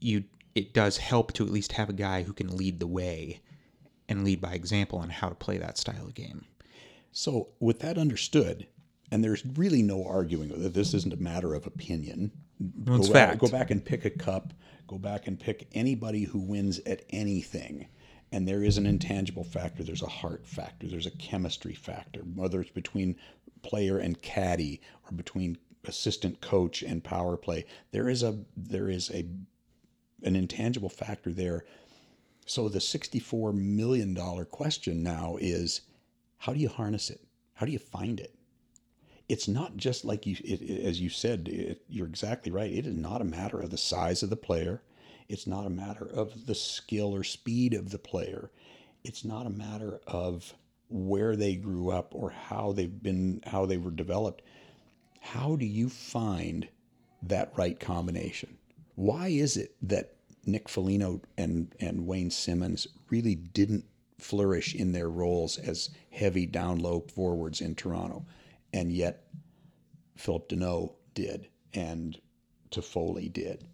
[0.00, 3.40] you, it does help to at least have a guy who can lead the way
[4.08, 6.46] and lead by example on how to play that style of game.
[7.12, 8.66] So, with that understood,
[9.10, 12.32] and there's really no arguing that this isn't a matter of opinion.
[12.86, 13.12] it's go.
[13.12, 14.54] Back, go back and pick a cup,
[14.86, 17.88] go back and pick anybody who wins at anything.
[18.30, 22.60] And there is an intangible factor, there's a heart factor, there's a chemistry factor, whether
[22.60, 23.16] it's between
[23.62, 27.64] player and caddy or between assistant coach and power play.
[27.90, 29.26] There is a there is a
[30.22, 31.64] an intangible factor there.
[32.46, 34.14] So the $64 million
[34.46, 35.82] question now is
[36.38, 37.20] how do you harness it?
[37.54, 38.34] How do you find it?
[39.28, 42.72] It's not just like you, it, it- as you said, it, you're exactly right.
[42.72, 44.82] It is not a matter of the size of the player.
[45.28, 48.50] It's not a matter of the skill or speed of the player.
[49.04, 50.54] It's not a matter of
[50.88, 54.42] where they grew up or how they've been, how they were developed.
[55.20, 56.68] How do you find
[57.22, 58.56] that right combination?
[58.94, 60.14] Why is it that
[60.46, 63.84] Nick Foligno and and Wayne Simmonds really didn't
[64.18, 68.24] flourish in their roles as heavy down low forwards in Toronto,
[68.72, 69.28] and yet
[70.16, 72.18] Phillip Danault did, and
[72.70, 73.66] Toffoli did.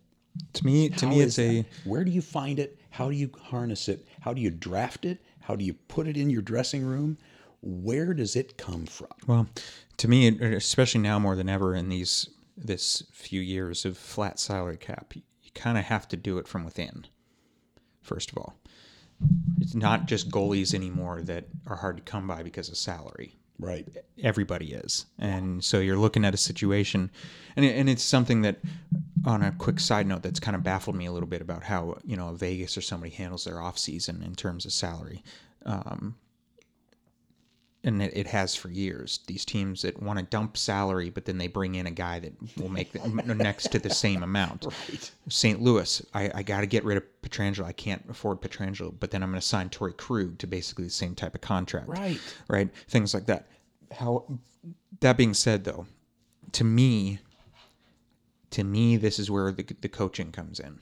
[0.54, 1.66] To me, to How me, it's a that?
[1.84, 2.78] Where do you find it?
[2.90, 4.06] How do you harness it?
[4.20, 5.18] How do you draft it?
[5.40, 7.18] How do you put it in your dressing room?
[7.60, 9.08] Where does it come from?
[9.26, 9.46] Well,
[9.98, 14.76] to me, especially now more than ever in these this few years of flat salary
[14.76, 17.06] cap, you, you kind of have to do it from within.
[18.02, 18.54] First of all,
[19.60, 23.36] it's not just goalies anymore that are hard to come by because of salary.
[23.58, 23.88] Right.
[24.22, 27.10] Everybody is, and so you're looking at a situation,
[27.54, 28.58] and and it's something that,
[29.26, 31.98] on a quick side note, that's kind of baffled me a little bit about how
[32.04, 35.22] you know Vegas or somebody handles their off season in terms of salary.
[35.64, 36.16] Um,
[37.84, 39.20] and it, it has for years.
[39.26, 42.32] These teams that want to dump salary, but then they bring in a guy that
[42.56, 44.66] will make the, next to the same amount.
[44.88, 45.10] Right.
[45.28, 45.60] St.
[45.62, 47.64] Louis, I, I got to get rid of Pietrangelo.
[47.64, 50.90] I can't afford Pietrangelo, but then I'm going to sign Torey Krug to basically the
[50.90, 51.88] same type of contract.
[51.88, 52.18] Right.
[52.48, 52.70] Right.
[52.88, 53.46] Things like that.
[53.92, 54.24] How?
[55.00, 55.86] That being said, though,
[56.52, 57.18] to me,
[58.54, 60.78] to me, this is where the, the coaching comes in.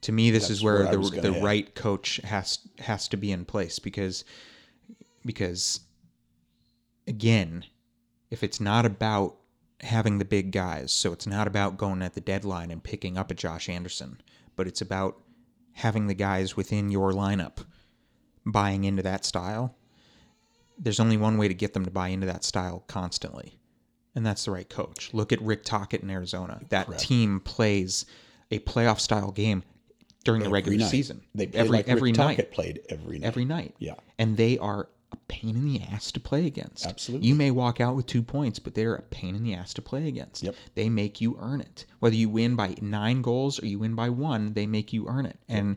[0.00, 3.30] To me, this That's is where where the the right coach has has to be
[3.30, 4.24] in place because
[5.24, 5.80] because
[7.06, 7.64] again,
[8.28, 9.36] if it's not about
[9.82, 13.30] having the big guys, so it's not about going at the deadline and picking up
[13.30, 14.20] a Josh Anderson,
[14.56, 15.20] but it's about
[15.74, 17.64] having the guys within your lineup
[18.44, 19.76] buying into that style.
[20.76, 23.60] There's only one way to get them to buy into that style constantly,
[24.14, 25.10] and that's the right coach.
[25.12, 26.60] Look at Rick Tocchet in Arizona.
[26.68, 28.06] That team plays
[28.50, 29.62] a playoff style game
[30.24, 30.90] during the regular night.
[30.90, 31.22] season.
[31.34, 33.26] They play every like every Rick night Tocchet played every night.
[33.26, 33.74] every night.
[33.78, 33.94] Yeah.
[34.18, 36.86] And they are a pain in the ass to play against.
[36.86, 37.28] Absolutely.
[37.28, 39.82] You may walk out with two points, but they're a pain in the ass to
[39.82, 40.42] play against.
[40.42, 40.54] Yep.
[40.74, 41.84] They make you earn it.
[42.00, 45.26] Whether you win by nine goals or you win by one, they make you earn
[45.26, 45.38] it.
[45.48, 45.76] And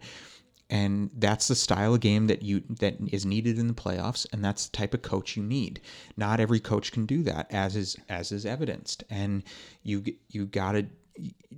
[0.70, 4.44] and that's the style of game that you that is needed in the playoffs and
[4.44, 5.80] that's the type of coach you need.
[6.18, 9.04] Not every coach can do that as is as is evidenced.
[9.10, 9.44] And
[9.84, 10.86] you you got to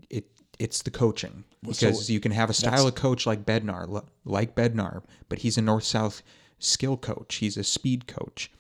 [0.10, 0.28] it
[0.60, 1.44] it's the coaching.
[1.64, 5.58] Because so you can have a style of coach like Bednar like Bednar but he's
[5.58, 6.22] a north south
[6.60, 7.36] skill coach.
[7.36, 8.52] He's a speed coach.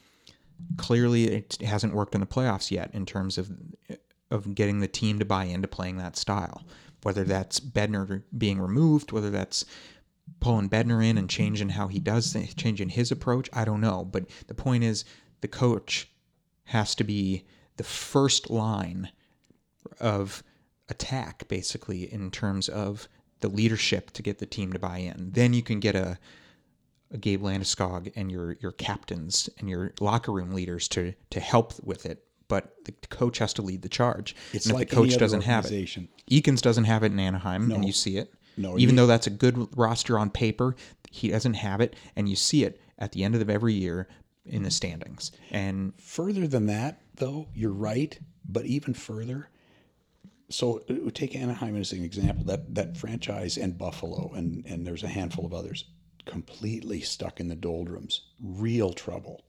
[0.77, 3.51] Clearly it hasn't worked in the playoffs yet in terms of
[4.31, 6.63] of getting the team to buy into playing that style.
[7.03, 9.63] Whether that's Bednar being removed, whether that's
[10.39, 14.05] pulling Bednar in and changing how he does things, changing his approach, I don't know.
[14.05, 15.05] But the point is,
[15.41, 16.09] the coach
[16.65, 17.45] has to be
[17.77, 19.11] the first line
[19.99, 20.43] of
[20.89, 23.07] attack, basically, in terms of
[23.39, 25.31] the leadership to get the team to buy in.
[25.31, 26.19] Then you can get a
[27.11, 31.73] a Gabe Landeskog and your your captains and your locker room leaders to to help
[31.83, 32.23] with it.
[32.47, 34.35] But the coach has to lead the charge.
[34.53, 35.69] It's and if like the coach doesn't have it.
[36.31, 38.33] Eakins doesn't have it in Anaheim, and you see it.
[38.59, 40.75] No, even though that's a good roster on paper,
[41.09, 44.09] he doesn't have it, and you see it at the end of every year
[44.45, 45.31] in the standings.
[45.49, 48.19] And Further than that, though, you're right.
[48.43, 49.49] But even further,
[50.49, 52.43] so uh, take Anaheim as an example.
[52.43, 55.85] That that franchise and Buffalo, and and there's a handful of others,
[56.25, 58.21] completely stuck in the doldrums.
[58.43, 59.43] Real trouble,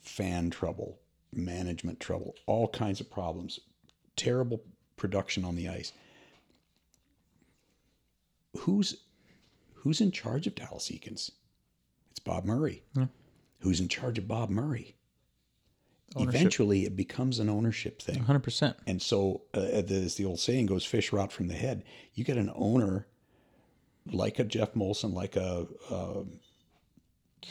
[0.00, 1.00] fan trouble,
[1.32, 3.58] management trouble, all kinds of problems.
[4.14, 4.62] Terrible
[4.96, 5.92] production on the ice.
[8.58, 8.96] Who's
[9.74, 11.30] who's in charge of Dallas Eakins?
[12.10, 12.82] It's Bob Murray.
[13.60, 14.96] Who's in charge of Bob Murray?
[16.16, 18.24] Eventually, it becomes an ownership thing.
[18.24, 18.74] 100%.
[18.86, 21.84] And so, uh, as the old saying goes, fish rot from the head.
[22.14, 23.06] You get an owner
[24.10, 26.22] like a Geoff Molson, like a, uh,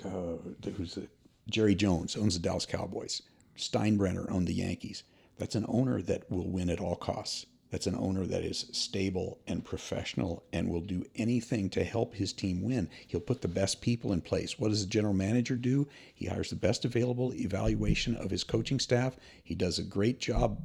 [0.03, 1.03] uh, who's a,
[1.49, 3.21] Jerry Jones owns the Dallas Cowboys.
[3.57, 5.03] Steinbrenner owned the Yankees.
[5.37, 7.45] That's an owner that will win at all costs.
[7.71, 12.33] That's an owner that is stable and professional and will do anything to help his
[12.33, 12.89] team win.
[13.07, 14.57] He'll put the best people in place.
[14.57, 15.87] What does the general manager do?
[16.15, 19.17] He hires the best available evaluation of his coaching staff.
[19.43, 20.63] He does a great job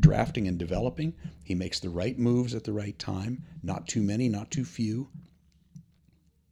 [0.00, 1.14] drafting and developing.
[1.44, 5.08] He makes the right moves at the right time, not too many, not too few.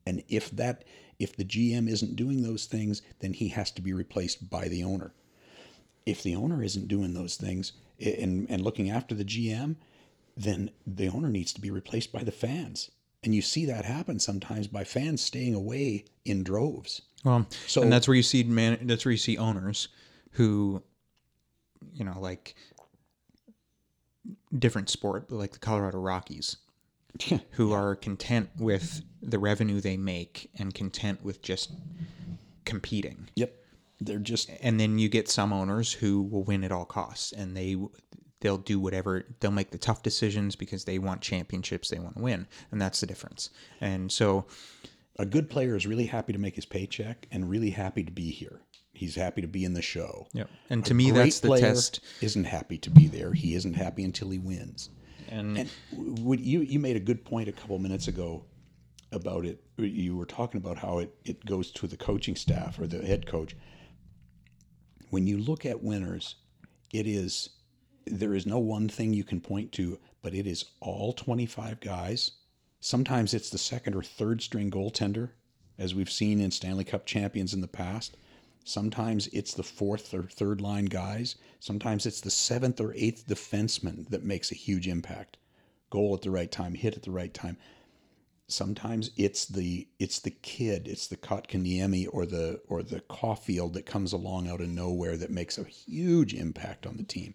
[0.07, 0.85] And if that
[1.19, 4.85] if the GM isn't doing those things, then he has to be replaced by the
[4.85, 5.15] owner.
[6.05, 9.77] If the owner isn't doing those things and, and looking after the GM,
[10.37, 12.91] then the owner needs to be replaced by the fans.
[13.23, 17.03] And you see that happen sometimes by fans staying away in droves.
[17.25, 18.79] Well, So- and that's where you see man.
[18.87, 19.89] That's where you see owners
[20.33, 20.83] who,
[21.93, 22.55] you know, like
[24.57, 26.57] different sport, but like the Colorado Rockies,
[27.53, 31.73] who are content with the revenue they make and content with just
[32.65, 33.29] competing.
[33.37, 33.55] Yep.
[34.01, 37.57] They're just And then you get some owners who will win at all costs, and
[37.57, 37.77] they
[38.45, 42.23] they'll do whatever they'll make the tough decisions because they want championships they want to
[42.23, 44.47] win and that's the difference and so
[45.19, 48.31] A good player is really happy to make his paycheck and really happy to be
[48.31, 48.61] here.
[48.93, 50.27] He's happy to be in the show.
[50.33, 50.51] Yep.
[50.71, 52.01] And to me, Great that's the player test.
[52.21, 53.33] Isn't happy to be there.
[53.33, 54.91] He isn't happy until he wins.
[55.29, 55.71] And, And
[56.27, 58.45] would you you made a good point a couple minutes ago
[59.13, 59.63] about it.
[59.79, 63.27] You were talking about how it, it goes to the coaching staff or the head
[63.27, 63.57] coach.
[65.11, 66.37] When you look at winners,
[66.93, 67.51] it is
[68.07, 72.33] there is no one thing you can point to, but it is all 25 guys.
[72.81, 75.31] Sometimes it's the second or third string goaltender,
[75.79, 78.17] as we've seen in Stanley Cup champions in the past.
[78.65, 81.37] Sometimes it's the fourth or third line guys.
[81.61, 85.37] Sometimes it's the seventh or eighth defenseman that makes a huge impact.
[85.91, 87.57] Goal at the right time, hit at the right time.
[88.47, 93.87] Sometimes it's the it's the kid, it's the Kotkaniemi or the or the Caufield that
[93.87, 97.35] comes along out of nowhere that makes a huge impact on the team.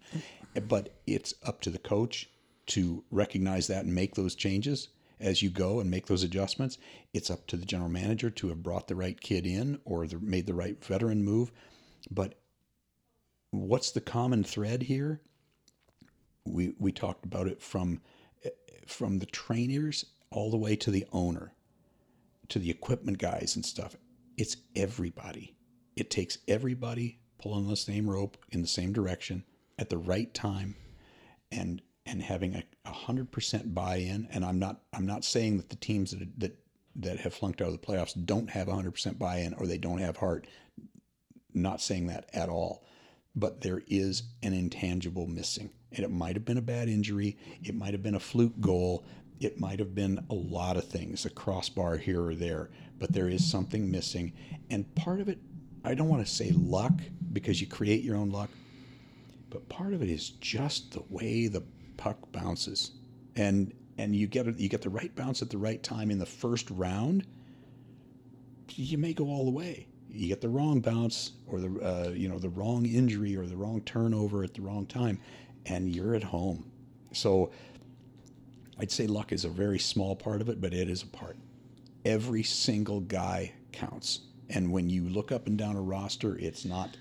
[0.67, 2.29] But it's up to the coach
[2.67, 6.77] to recognize that and make those changes as you go and make those adjustments.
[7.13, 10.19] It's up to the general manager to have brought the right kid in or the,
[10.19, 11.51] made the right veteran move.
[12.11, 12.35] But
[13.49, 15.21] what's the common thread here?
[16.45, 18.01] We we talked about it from
[18.85, 21.53] from the trainers all the way to the owner,
[22.49, 23.95] to the equipment guys and stuff.
[24.37, 25.55] It's everybody.
[25.95, 29.43] It takes everybody pulling the same rope in the same direction
[29.77, 30.75] at the right time,
[31.51, 34.27] and and having a a hundred percent buy-in.
[34.31, 36.57] And I'm not I'm not saying that the teams that that
[36.95, 39.77] that have flunked out of the playoffs don't have a hundred percent buy-in or they
[39.77, 40.47] don't have heart.
[41.53, 42.83] Not saying that at all,
[43.35, 47.37] but there is an intangible missing, and it might have been a bad injury.
[47.63, 49.05] It might have been a fluke goal.
[49.39, 53.29] It might have been a lot of things, a crossbar here or there, but there
[53.29, 54.33] is something missing.
[54.69, 55.39] And part of it,
[55.85, 56.93] I don't want to say luck
[57.31, 58.49] because you create your own luck,
[59.49, 61.63] but part of it is just the way the
[61.97, 62.91] puck bounces,
[63.35, 66.25] and and you get you get the right bounce at the right time in the
[66.25, 67.25] first round.
[68.75, 69.87] You may go all the way.
[70.09, 73.55] You get the wrong bounce or the uh, you know the wrong injury or the
[73.57, 75.19] wrong turnover at the wrong time,
[75.65, 76.71] and you're at home.
[77.13, 77.51] So
[78.79, 81.37] I'd say luck is a very small part of it, but it is a part.
[82.05, 84.21] Every single guy counts.
[84.49, 86.97] And when you look up and down a roster, it's not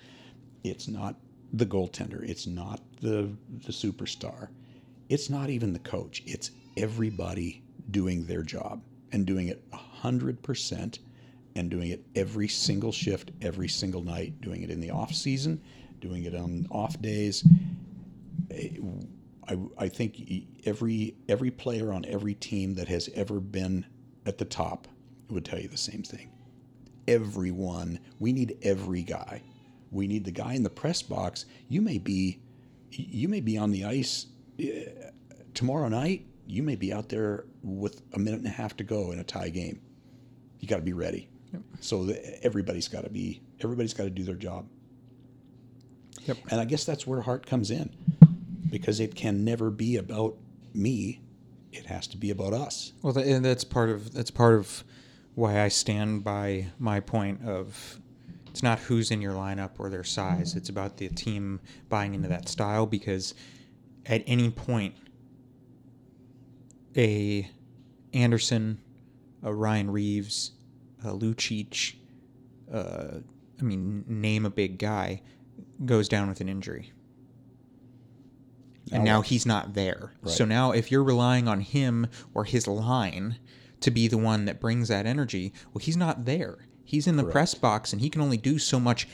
[0.64, 1.17] it's not
[1.53, 3.31] the goaltender, it's not the
[3.64, 4.49] the superstar.
[5.09, 6.23] It's not even the coach.
[6.27, 10.99] It's everybody doing their job and doing it 100%
[11.57, 15.61] and doing it every single shift, every single night, doing it in the off season,
[16.01, 17.45] doing it on off days.
[18.51, 18.69] Eh,
[19.48, 20.20] I, I think
[20.64, 23.87] every every player on every team that has ever been
[24.26, 24.87] at the top
[25.30, 26.30] would tell you the same thing.
[27.06, 29.42] Everyone, we need every guy.
[29.90, 31.46] We need the guy in the press box.
[31.68, 32.40] You may be,
[32.90, 34.26] you may be on the ice
[34.58, 34.84] eh,
[35.54, 36.26] tomorrow night.
[36.46, 39.24] You may be out there with a minute and a half to go in a
[39.24, 39.80] tie game.
[40.61, 41.28] You got to be ready.
[41.52, 41.62] Yep.
[41.80, 43.40] So the, everybody's got to be.
[43.62, 44.66] Everybody's got to do their job.
[46.26, 46.37] Yep.
[46.50, 47.94] And I guess that's where heart comes in
[48.70, 50.37] because it can never be about
[50.74, 51.20] me.
[51.72, 52.92] It has to be about us.
[53.02, 54.85] Well, and that's part of that's part of
[55.35, 58.00] why I stand by my point of
[58.48, 60.57] it's not who's in your lineup or their size.
[60.57, 63.35] It's about the team buying into that style because
[64.07, 64.94] at any point
[66.96, 67.48] a
[68.12, 68.81] Anderson,
[69.42, 70.52] a Ryan Reaves,
[71.04, 71.94] a Lucic,
[72.72, 73.18] uh,
[73.61, 75.22] I mean, name a big guy,
[75.85, 76.92] goes down with an injury
[78.92, 79.05] and oh.
[79.05, 80.12] now he's not there.
[80.22, 80.33] Right.
[80.33, 83.38] So now if you're relying on him or his line
[83.81, 86.59] to be the one that brings that energy, well he's not there.
[86.85, 87.33] He's in the Correct.
[87.33, 89.09] press box and he can only do so much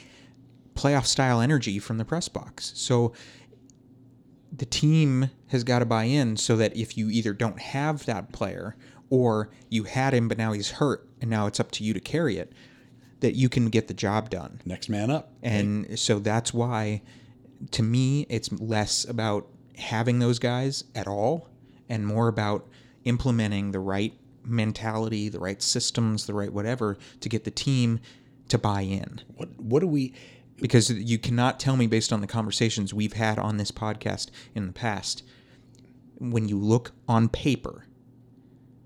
[0.75, 2.73] playoff style energy from the press box.
[2.77, 3.13] So
[4.57, 8.33] the team has got to buy in so that if you either don't have that
[8.33, 8.77] player
[9.11, 12.01] or you had him but now he's hurt and now it's up to you to
[12.01, 12.53] carry it
[13.21, 14.61] that you can get the job done.
[14.65, 15.33] Next man up.
[15.43, 15.99] And right.
[15.99, 17.03] so that's why
[17.71, 21.49] to me it's less about having those guys at all
[21.89, 22.69] and more about
[23.05, 28.01] implementing the right mentality, the right systems, the right whatever to get the team
[28.49, 29.21] to buy in.
[29.37, 30.15] What what do we
[30.57, 34.67] because you cannot tell me based on the conversations we've had on this podcast in
[34.67, 35.25] the past
[36.19, 37.87] when you look on paper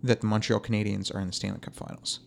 [0.03, 2.21] that the Montreal Canadiens are in the Stanley Cup Finals.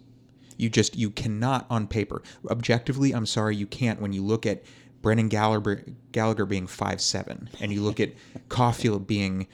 [0.58, 2.22] You just you cannot on paper.
[2.50, 4.64] Objectively, I'm sorry you can't when you look at
[5.02, 8.12] Brendan Gallagher, Gallagher being five seven, and you look at
[8.50, 9.48] Caufield being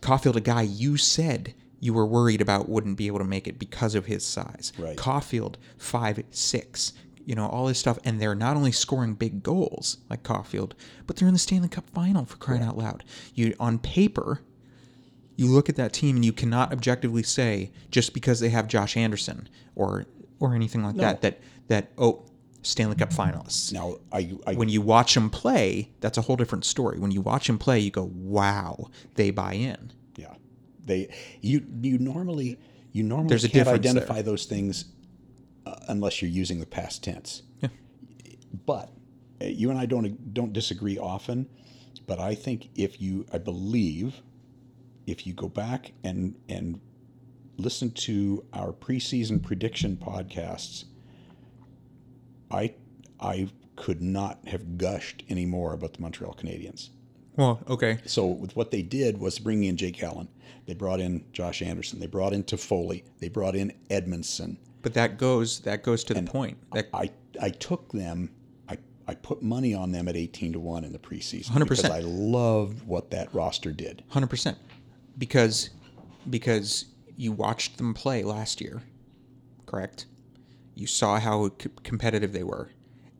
[0.00, 3.58] Caufield, a guy you said you were worried about wouldn't be able to make it
[3.58, 4.72] because of his size.
[4.78, 4.96] Right.
[4.96, 6.92] Caufield five six.
[7.24, 10.72] you know, all this stuff, and they're not only scoring big goals like Caufield,
[11.06, 13.04] but they're in the Stanley Cup final for crying out loud.
[13.34, 14.40] You on paper,
[15.36, 18.96] you look at that team and you cannot objectively say just because they have Josh
[18.96, 20.06] Anderson or
[20.40, 22.24] or anything like that that that oh
[22.62, 23.72] Stanley Cup finalists.
[23.72, 26.98] Now, I, I When you watch them play, that's a whole different story.
[26.98, 30.34] When you watch them play, you go, "Wow, they buy in." Yeah,
[30.84, 31.08] they
[31.40, 32.58] you you normally
[32.92, 34.22] you normally There's can't identify there.
[34.24, 34.86] those things
[35.66, 37.42] uh, unless you're using the past tense.
[37.60, 37.68] Yeah.
[38.66, 38.90] But
[39.40, 41.48] uh, you and I don't don't disagree often.
[42.06, 44.22] But I think if you, I believe,
[45.06, 46.80] if you go back and and
[47.58, 50.84] listen to our preseason prediction podcasts,
[52.50, 52.74] I
[53.20, 56.90] I could not have gushed any more about the Montreal Canadiens.
[57.36, 57.98] Well, okay.
[58.04, 60.28] So with what they did was bring in Jake Allen.
[60.66, 61.98] They brought in Josh Anderson.
[62.00, 63.04] They brought in Toffoli.
[63.20, 64.56] They brought in Edmundson.
[64.82, 66.58] But that goes that goes to the point.
[66.72, 68.30] That I I took them.
[68.68, 68.76] I
[69.06, 71.60] I put money on them at eighteen to one in the preseason 100%.
[71.60, 74.02] because I loved what that roster did.
[74.08, 74.58] Hundred percent,
[75.16, 75.70] because
[76.28, 76.86] because
[77.16, 78.82] you watched them play last year,
[79.66, 80.06] correct?
[80.78, 82.70] You saw how c- competitive they were,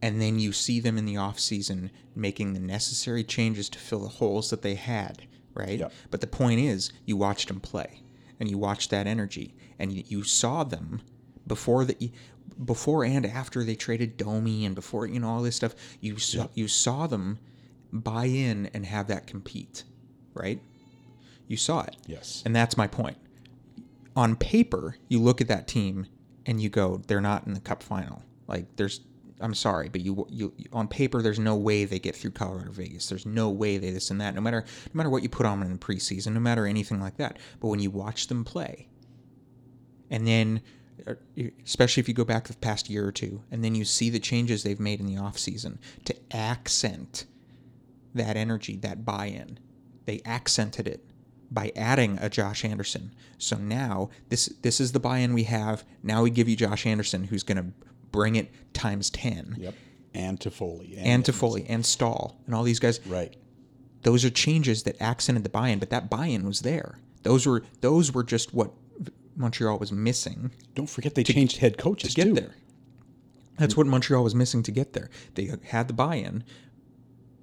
[0.00, 3.98] and then you see them in the off season making the necessary changes to fill
[3.98, 5.80] the holes that they had, right?
[5.80, 5.92] Yep.
[6.12, 8.04] But the point is, you watched them play,
[8.38, 11.02] and you watched that energy, and you, you saw them
[11.48, 12.12] before the
[12.64, 15.74] before and after they traded Domi and before you know all this stuff.
[16.00, 17.40] You saw you saw them
[17.92, 19.82] buy in and have that compete,
[20.32, 20.62] right?
[21.48, 21.96] You saw it.
[22.06, 22.44] Yes.
[22.46, 23.16] And that's my point.
[24.14, 26.06] On paper, you look at that team
[26.48, 28.22] and you go, they're not in the cup final.
[28.48, 29.02] Like there's
[29.40, 33.08] I'm sorry, but you you on paper there's no way they get through Colorado Vegas.
[33.08, 34.34] There's no way they this and that.
[34.34, 37.18] No matter no matter what you put on in the preseason, no matter anything like
[37.18, 37.38] that.
[37.60, 38.88] But when you watch them play,
[40.10, 40.62] and then
[41.06, 41.14] uh,
[41.64, 44.18] especially if you go back the past year or two, and then you see the
[44.18, 45.76] changes they've made in the offseason
[46.06, 47.26] to accent
[48.14, 49.60] that energy, that buy-in.
[50.06, 51.04] They accented it
[51.50, 53.12] by adding a Josh Anderson.
[53.38, 55.84] So now this this is the buy-in we have.
[56.02, 57.72] Now we give you Josh Anderson, who's going to
[58.12, 59.74] bring it times ten, Yep.
[60.14, 60.94] And Toffoli.
[60.98, 63.00] and Toffoli, and Staal, and all these guys.
[63.06, 63.36] Right.
[64.02, 66.98] Those are changes that accented the buy-in, but that buy-in was there.
[67.24, 68.72] Those were those were just what
[69.36, 72.34] Montreal was missing Don't forget they changed head coaches to get too.
[72.34, 72.54] there.
[73.58, 75.10] That's what Montreal was missing to get there.
[75.34, 76.44] They had the buy-in,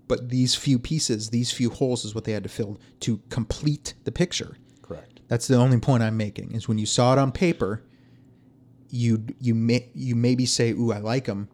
[0.07, 3.93] but these few pieces, these few holes, is what they had to fill to complete
[4.03, 4.57] the picture.
[4.81, 5.21] Correct.
[5.27, 7.83] That's the only point I'm making is when you saw it on paper,
[8.89, 11.49] you you may you maybe say, "Ooh, I like them,"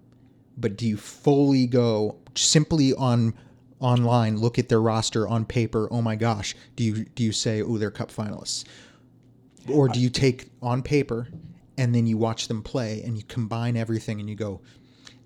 [0.58, 3.34] but do you fully go simply on
[3.80, 5.88] online look at their roster on paper?
[5.92, 8.66] Oh my gosh, do you do you say, "Ooh, they're cup finalists,"
[9.70, 11.28] or do you take on paper
[11.78, 14.62] and then you watch them play and you combine everything and you go,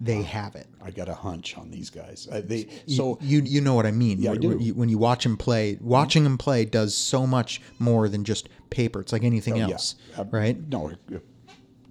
[0.02, 2.28] "They have it." I got a hunch on these guys.
[2.32, 4.20] Uh, they so you you know what I mean.
[4.20, 4.48] Yeah, I When- do.
[4.50, 8.24] When you, when you watch them play, watching them play does so much more than
[8.24, 9.00] just paper.
[9.02, 9.74] It's like anything Oh, yeah.
[9.74, 10.58] else, Uh, right?
[10.70, 10.92] No,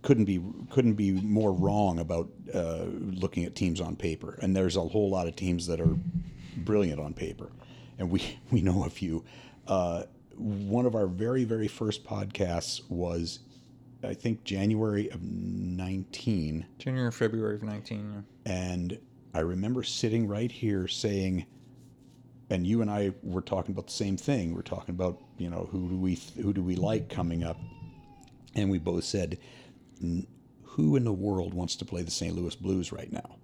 [0.02, 0.40] couldn't be
[0.70, 4.38] couldn't be more wrong about uh, looking at teams on paper.
[4.42, 5.96] And there's a whole lot of teams that are
[6.58, 7.50] brilliant on paper,
[7.98, 9.24] and we we know a few.
[9.66, 10.02] Uh,
[10.36, 13.38] one of our very very first podcasts was,
[14.04, 18.24] I think January of nineteen, January or February of 19.
[18.46, 18.98] and
[19.34, 21.46] I remember sitting right here saying.
[22.50, 24.54] And you and I were talking about the same thing.
[24.54, 27.58] We're talking about, you know, who do we who do we like coming up,
[28.54, 29.38] and we both said,
[30.62, 32.36] who in the world wants to play the St.
[32.36, 33.36] Louis Blues right now?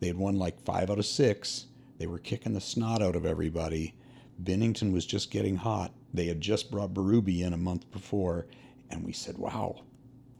[0.00, 1.66] They had won like five out of six.
[1.98, 3.94] They were kicking the snot out of everybody.
[4.42, 5.92] Binnington was just getting hot.
[6.12, 8.46] They had just brought Berube in a month before,
[8.90, 9.82] and we said, "Wow,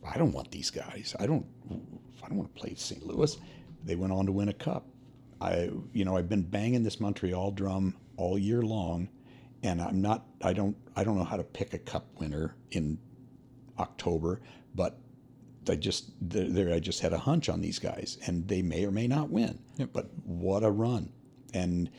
[0.05, 1.15] I don't want these guys.
[1.19, 1.47] I don't.
[2.23, 3.05] I don't want to play St.
[3.07, 3.37] Louis."
[3.85, 4.87] They went on to win a cup.
[5.41, 9.09] I, you know, I've been banging this Montreal drum all year long,
[9.63, 10.27] and I'm not.
[10.43, 10.77] I don't.
[10.97, 12.99] I don't know how to pick a cup winner in
[13.79, 14.41] October,
[14.75, 14.99] but
[15.69, 18.85] I just there, there I just had a hunch on these guys, and they may
[18.85, 19.59] or may not win.
[19.93, 21.13] But what a run!
[21.55, 21.91] And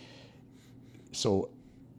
[1.11, 1.49] so,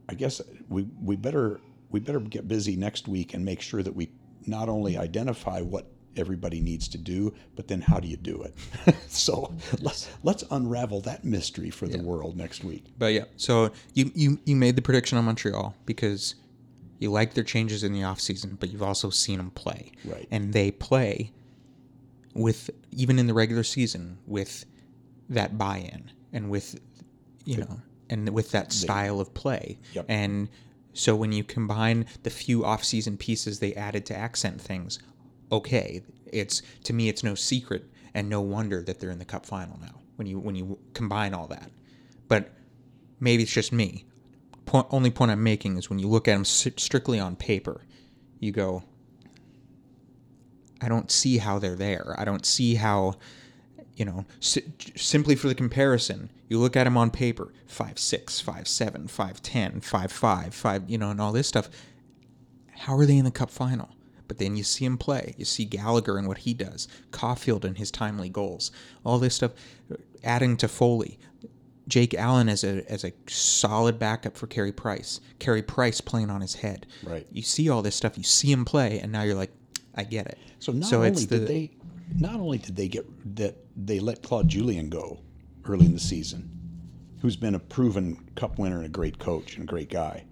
[0.09, 3.95] I guess we we better we better get busy next week and make sure that
[3.95, 4.09] we
[4.45, 5.87] not only identify what
[6.17, 8.95] everybody needs to do, but then how do you do it?
[9.07, 12.85] so let's let's unravel that mystery for the world next week.
[12.97, 16.35] But yeah, so you, you you made the prediction on Montreal because
[16.99, 19.91] you like their changes in the offseason, but you've also seen them play.
[20.05, 20.27] Right.
[20.31, 21.31] And they play
[22.33, 24.65] with even in the regular season with
[25.29, 26.79] that buy-in and with
[27.45, 29.77] you know and with that style of play.
[29.93, 30.05] Yep.
[30.07, 30.49] And
[30.93, 34.99] so when you combine the few off-season pieces they added to accent things,
[35.53, 39.45] okay, it's to me it's no secret and no wonder that they're in the Cup
[39.45, 40.01] final now.
[40.15, 41.71] When you when you combine all that,
[42.27, 42.51] but
[43.19, 44.05] maybe it's just me.
[44.65, 47.81] Point, only point I'm making is when you look at them strictly on paper,
[48.39, 48.83] you go,
[50.81, 52.15] I don't see how they're there.
[52.17, 53.15] I don't see how,
[53.95, 58.39] you know, si- simply for the comparison, you look at them on paper, five six,
[58.39, 61.69] five seven, five ten, five five, five, you know, and all this stuff.
[62.71, 63.89] How are they in the Cup final?
[64.27, 65.35] But then you see him play.
[65.37, 68.71] You see Gallagher and what he does, Caufield and his timely goals,
[69.03, 69.51] all this stuff,
[70.23, 71.17] adding Toffoli.
[71.87, 75.19] Jake Allen as a as a solid backup for Carey Price.
[75.39, 76.87] Carey Price playing on his head.
[77.03, 77.27] Right.
[77.31, 78.17] You see all this stuff.
[78.17, 79.51] You see him play, and now you're like,
[79.95, 80.37] I get it.
[80.59, 81.71] So not only did they,
[82.17, 83.05] not only did they get
[83.35, 85.19] that they let Claude Julien go
[85.65, 86.49] early in the season,
[87.21, 90.23] who's been a proven Cup winner and a great coach and a great guy.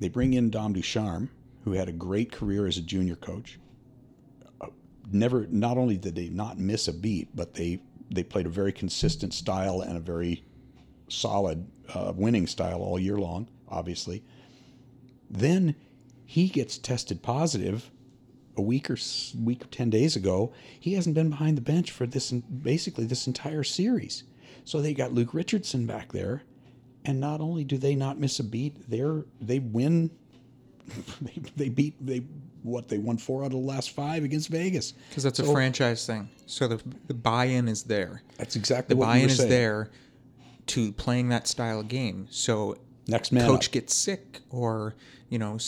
[0.00, 1.30] They bring in Dom Ducharme,
[1.64, 3.58] who had a great career as a junior coach.
[4.60, 4.66] Uh,
[5.10, 8.72] never, not only did they not miss a beat, but they they played a very
[8.72, 10.44] consistent style and a very
[11.08, 13.48] solid uh, winning style all year long.
[13.68, 14.22] Obviously,
[15.30, 15.74] then
[16.26, 17.90] he gets tested positive
[18.56, 18.96] a week or
[19.42, 23.26] week or 10 days ago he hasn't been behind the bench for this basically this
[23.26, 24.24] entire series
[24.64, 26.42] so they got luke richardson back there
[27.04, 30.10] and not only do they not miss a beat they're they win
[31.22, 32.22] they, they beat they
[32.62, 35.52] what they won four out of the last five against vegas because that's so, a
[35.52, 39.50] franchise thing so the, the buy-in is there that's exactly the buy-in is saying.
[39.50, 39.90] there
[40.66, 42.76] to playing that style of game so
[43.08, 43.72] next man coach up.
[43.72, 44.94] gets sick or
[45.28, 45.58] you know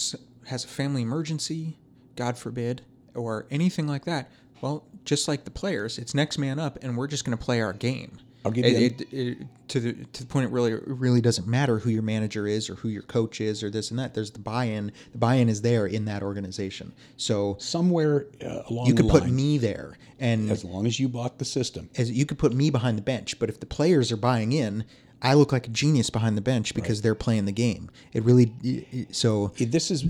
[0.47, 1.77] has a family emergency
[2.17, 2.83] God forbid,
[3.15, 7.07] or anything like that, well, just like the players, it's next man up, and we're
[7.07, 8.19] just going to play our game.
[8.45, 9.39] I'll give you it, it, it,
[9.69, 10.47] to the to the point.
[10.47, 13.63] It really it really doesn't matter who your manager is or who your coach is
[13.63, 14.15] or this and that.
[14.15, 14.93] There's the buy-in.
[15.13, 16.93] The buy-in is there in that organization.
[17.17, 21.39] So somewhere uh, along you could put me there, and as long as you bought
[21.39, 23.39] the system, as you could put me behind the bench.
[23.39, 24.85] But if the players are buying in,
[25.23, 27.03] I look like a genius behind the bench because right.
[27.05, 27.91] they're playing the game.
[28.13, 29.53] It really so.
[29.57, 30.05] This is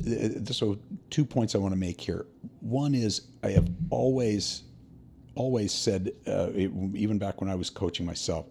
[0.56, 0.76] so
[1.10, 2.26] two points I want to make here.
[2.60, 4.64] One is I have always
[5.34, 8.46] always said, uh, it, even back when I was coaching myself,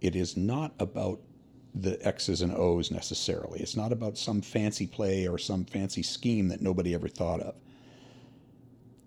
[0.00, 1.20] it is not about
[1.74, 3.60] the X's and O's necessarily.
[3.60, 7.54] It's not about some fancy play or some fancy scheme that nobody ever thought of.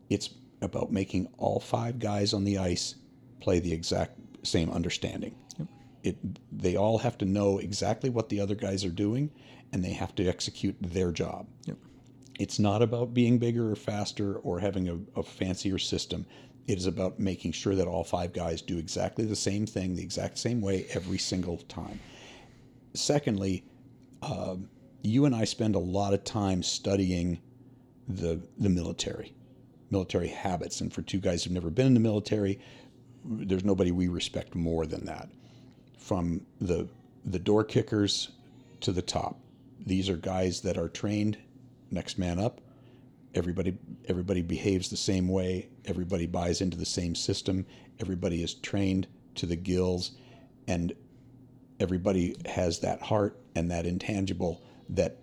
[0.10, 0.30] It's
[0.62, 2.96] about making all five guys on the ice
[3.40, 5.36] play the exact same understanding.
[5.58, 5.68] Yep.
[6.04, 6.18] It,
[6.52, 9.32] they all have to know exactly what the other guys are doing,
[9.74, 11.48] and they have to execute their job.
[11.66, 11.78] Yep.
[12.40, 16.26] It's not about being bigger or faster or having a, a fancier system.
[16.68, 20.04] It is about making sure that all five guys do exactly the same thing, the
[20.04, 22.00] exact same way every single time.
[22.94, 23.64] Secondly,
[24.22, 24.56] uh,
[25.02, 27.40] you and I spend a lot of time studying
[28.08, 29.34] the the military,
[29.90, 32.60] military habits, and for two guys who've never been in the military,
[33.26, 35.30] there's nobody we respect more than that.
[35.98, 36.88] From the
[37.26, 38.30] the door kickers
[38.82, 39.40] to the top,
[39.86, 41.38] these are guys that are trained
[41.92, 42.62] next man up
[43.34, 43.78] everybody
[44.08, 47.66] everybody behaves the same way everybody buys into the same system
[48.00, 50.12] everybody is trained to the gills
[50.68, 50.94] and
[51.80, 55.18] everybody has that heart and that intangible that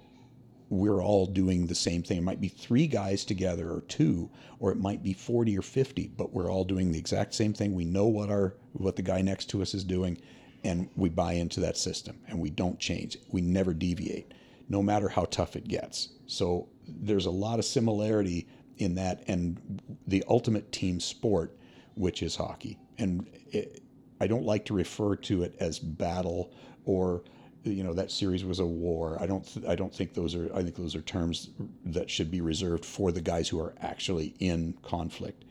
[0.71, 2.19] we're all doing the same thing.
[2.19, 6.09] It might be three guys together or two, or it might be 40 or 50,
[6.17, 7.75] but we're all doing the exact same thing.
[7.75, 10.21] We know what our what the guy next to us is doing,
[10.65, 13.17] and we buy into that system and we don't change.
[13.31, 14.33] We never deviate,
[14.69, 16.11] no matter how tough it gets.
[16.27, 18.49] So there's a lot of similarity
[18.79, 21.57] in that and the ultimate team sport,
[21.95, 22.79] which is hockey.
[22.99, 23.83] And it,
[24.21, 26.53] I don't like to refer to it as battle
[26.85, 27.23] or
[27.65, 29.19] you know that series was a war.
[29.21, 31.51] I don't th- I don't think those are I think those are terms
[31.87, 35.45] that should be reserved for the guys who are actually in conflict.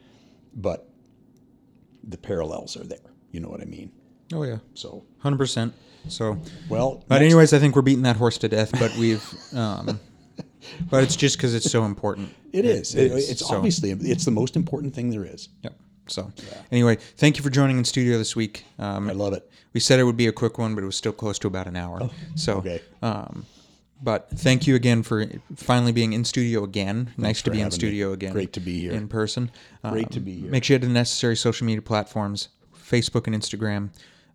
[0.55, 0.89] But
[2.03, 3.11] the parallels are there.
[3.31, 3.91] You know what I mean?
[4.33, 4.57] Oh yeah.
[4.73, 5.73] So hundred percent.
[6.09, 8.71] So well, but anyways, I think we're beating that horse to death.
[8.79, 9.23] But we've
[9.53, 9.99] um,
[10.89, 12.33] but it's just because it's so important.
[12.53, 12.95] It is.
[12.95, 13.55] It, it's so.
[13.55, 15.49] obviously it's the most important thing there is.
[15.63, 15.73] Yep.
[16.07, 16.61] So yeah.
[16.71, 18.65] anyway, thank you for joining in studio this week.
[18.79, 19.49] Um, I love it.
[19.73, 21.67] We said it would be a quick one, but it was still close to about
[21.67, 21.99] an hour.
[22.01, 22.81] Oh, so, okay.
[23.01, 23.45] Um,
[24.01, 25.25] but thank you again for
[25.55, 27.05] finally being in studio again.
[27.05, 28.13] Thanks nice to be in studio me.
[28.13, 28.31] again.
[28.31, 29.51] Great to be here in person.
[29.83, 30.51] Great um, to be here.
[30.51, 33.89] Make sure you have the necessary social media platforms: Facebook and Instagram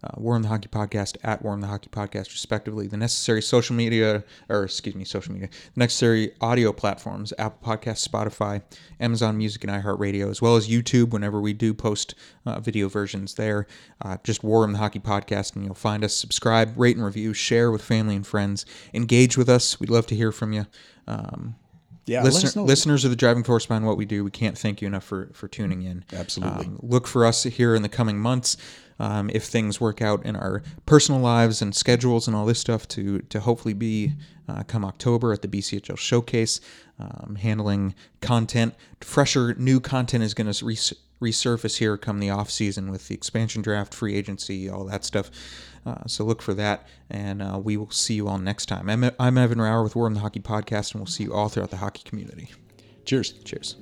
[0.04, 2.86] uh, Warm the Hockey Podcast at Warm the Hockey Podcast, respectively.
[2.86, 8.06] The necessary social media, or excuse me, social media, the necessary audio platforms Apple Podcasts,
[8.06, 8.62] Spotify,
[9.00, 12.14] Amazon Music, and iHeartRadio, as well as YouTube whenever we do post
[12.46, 13.66] uh, video versions there.
[14.00, 16.14] Uh, just Warm the Hockey Podcast, and you'll find us.
[16.14, 19.78] Subscribe, rate, and review, share with family and friends, engage with us.
[19.78, 20.66] We'd love to hear from you.
[21.06, 21.56] Um,
[22.04, 24.24] Yeah, Listener, listeners are the driving force behind what we do.
[24.24, 26.04] We can't thank you enough for for tuning in.
[26.12, 26.66] Absolutely.
[26.66, 28.56] Um, look for us here in the coming months.
[28.98, 32.88] Um, if things work out in our personal lives and schedules and all this stuff,
[32.88, 34.14] to to hopefully be
[34.48, 36.60] uh, come October at the BCHL showcase,
[36.98, 40.64] um, handling content, fresher new content is going to
[41.22, 45.30] resurface here come the off season with the expansion draft, free agency, all that stuff.
[45.86, 48.90] Uh, so look for that, and uh, we will see you all next time.
[48.90, 51.48] I'm, I'm Evan Rauer with War in the Hockey Podcast, and we'll see you all
[51.48, 52.50] throughout the hockey community.
[53.04, 53.32] Cheers.
[53.44, 53.76] Cheers.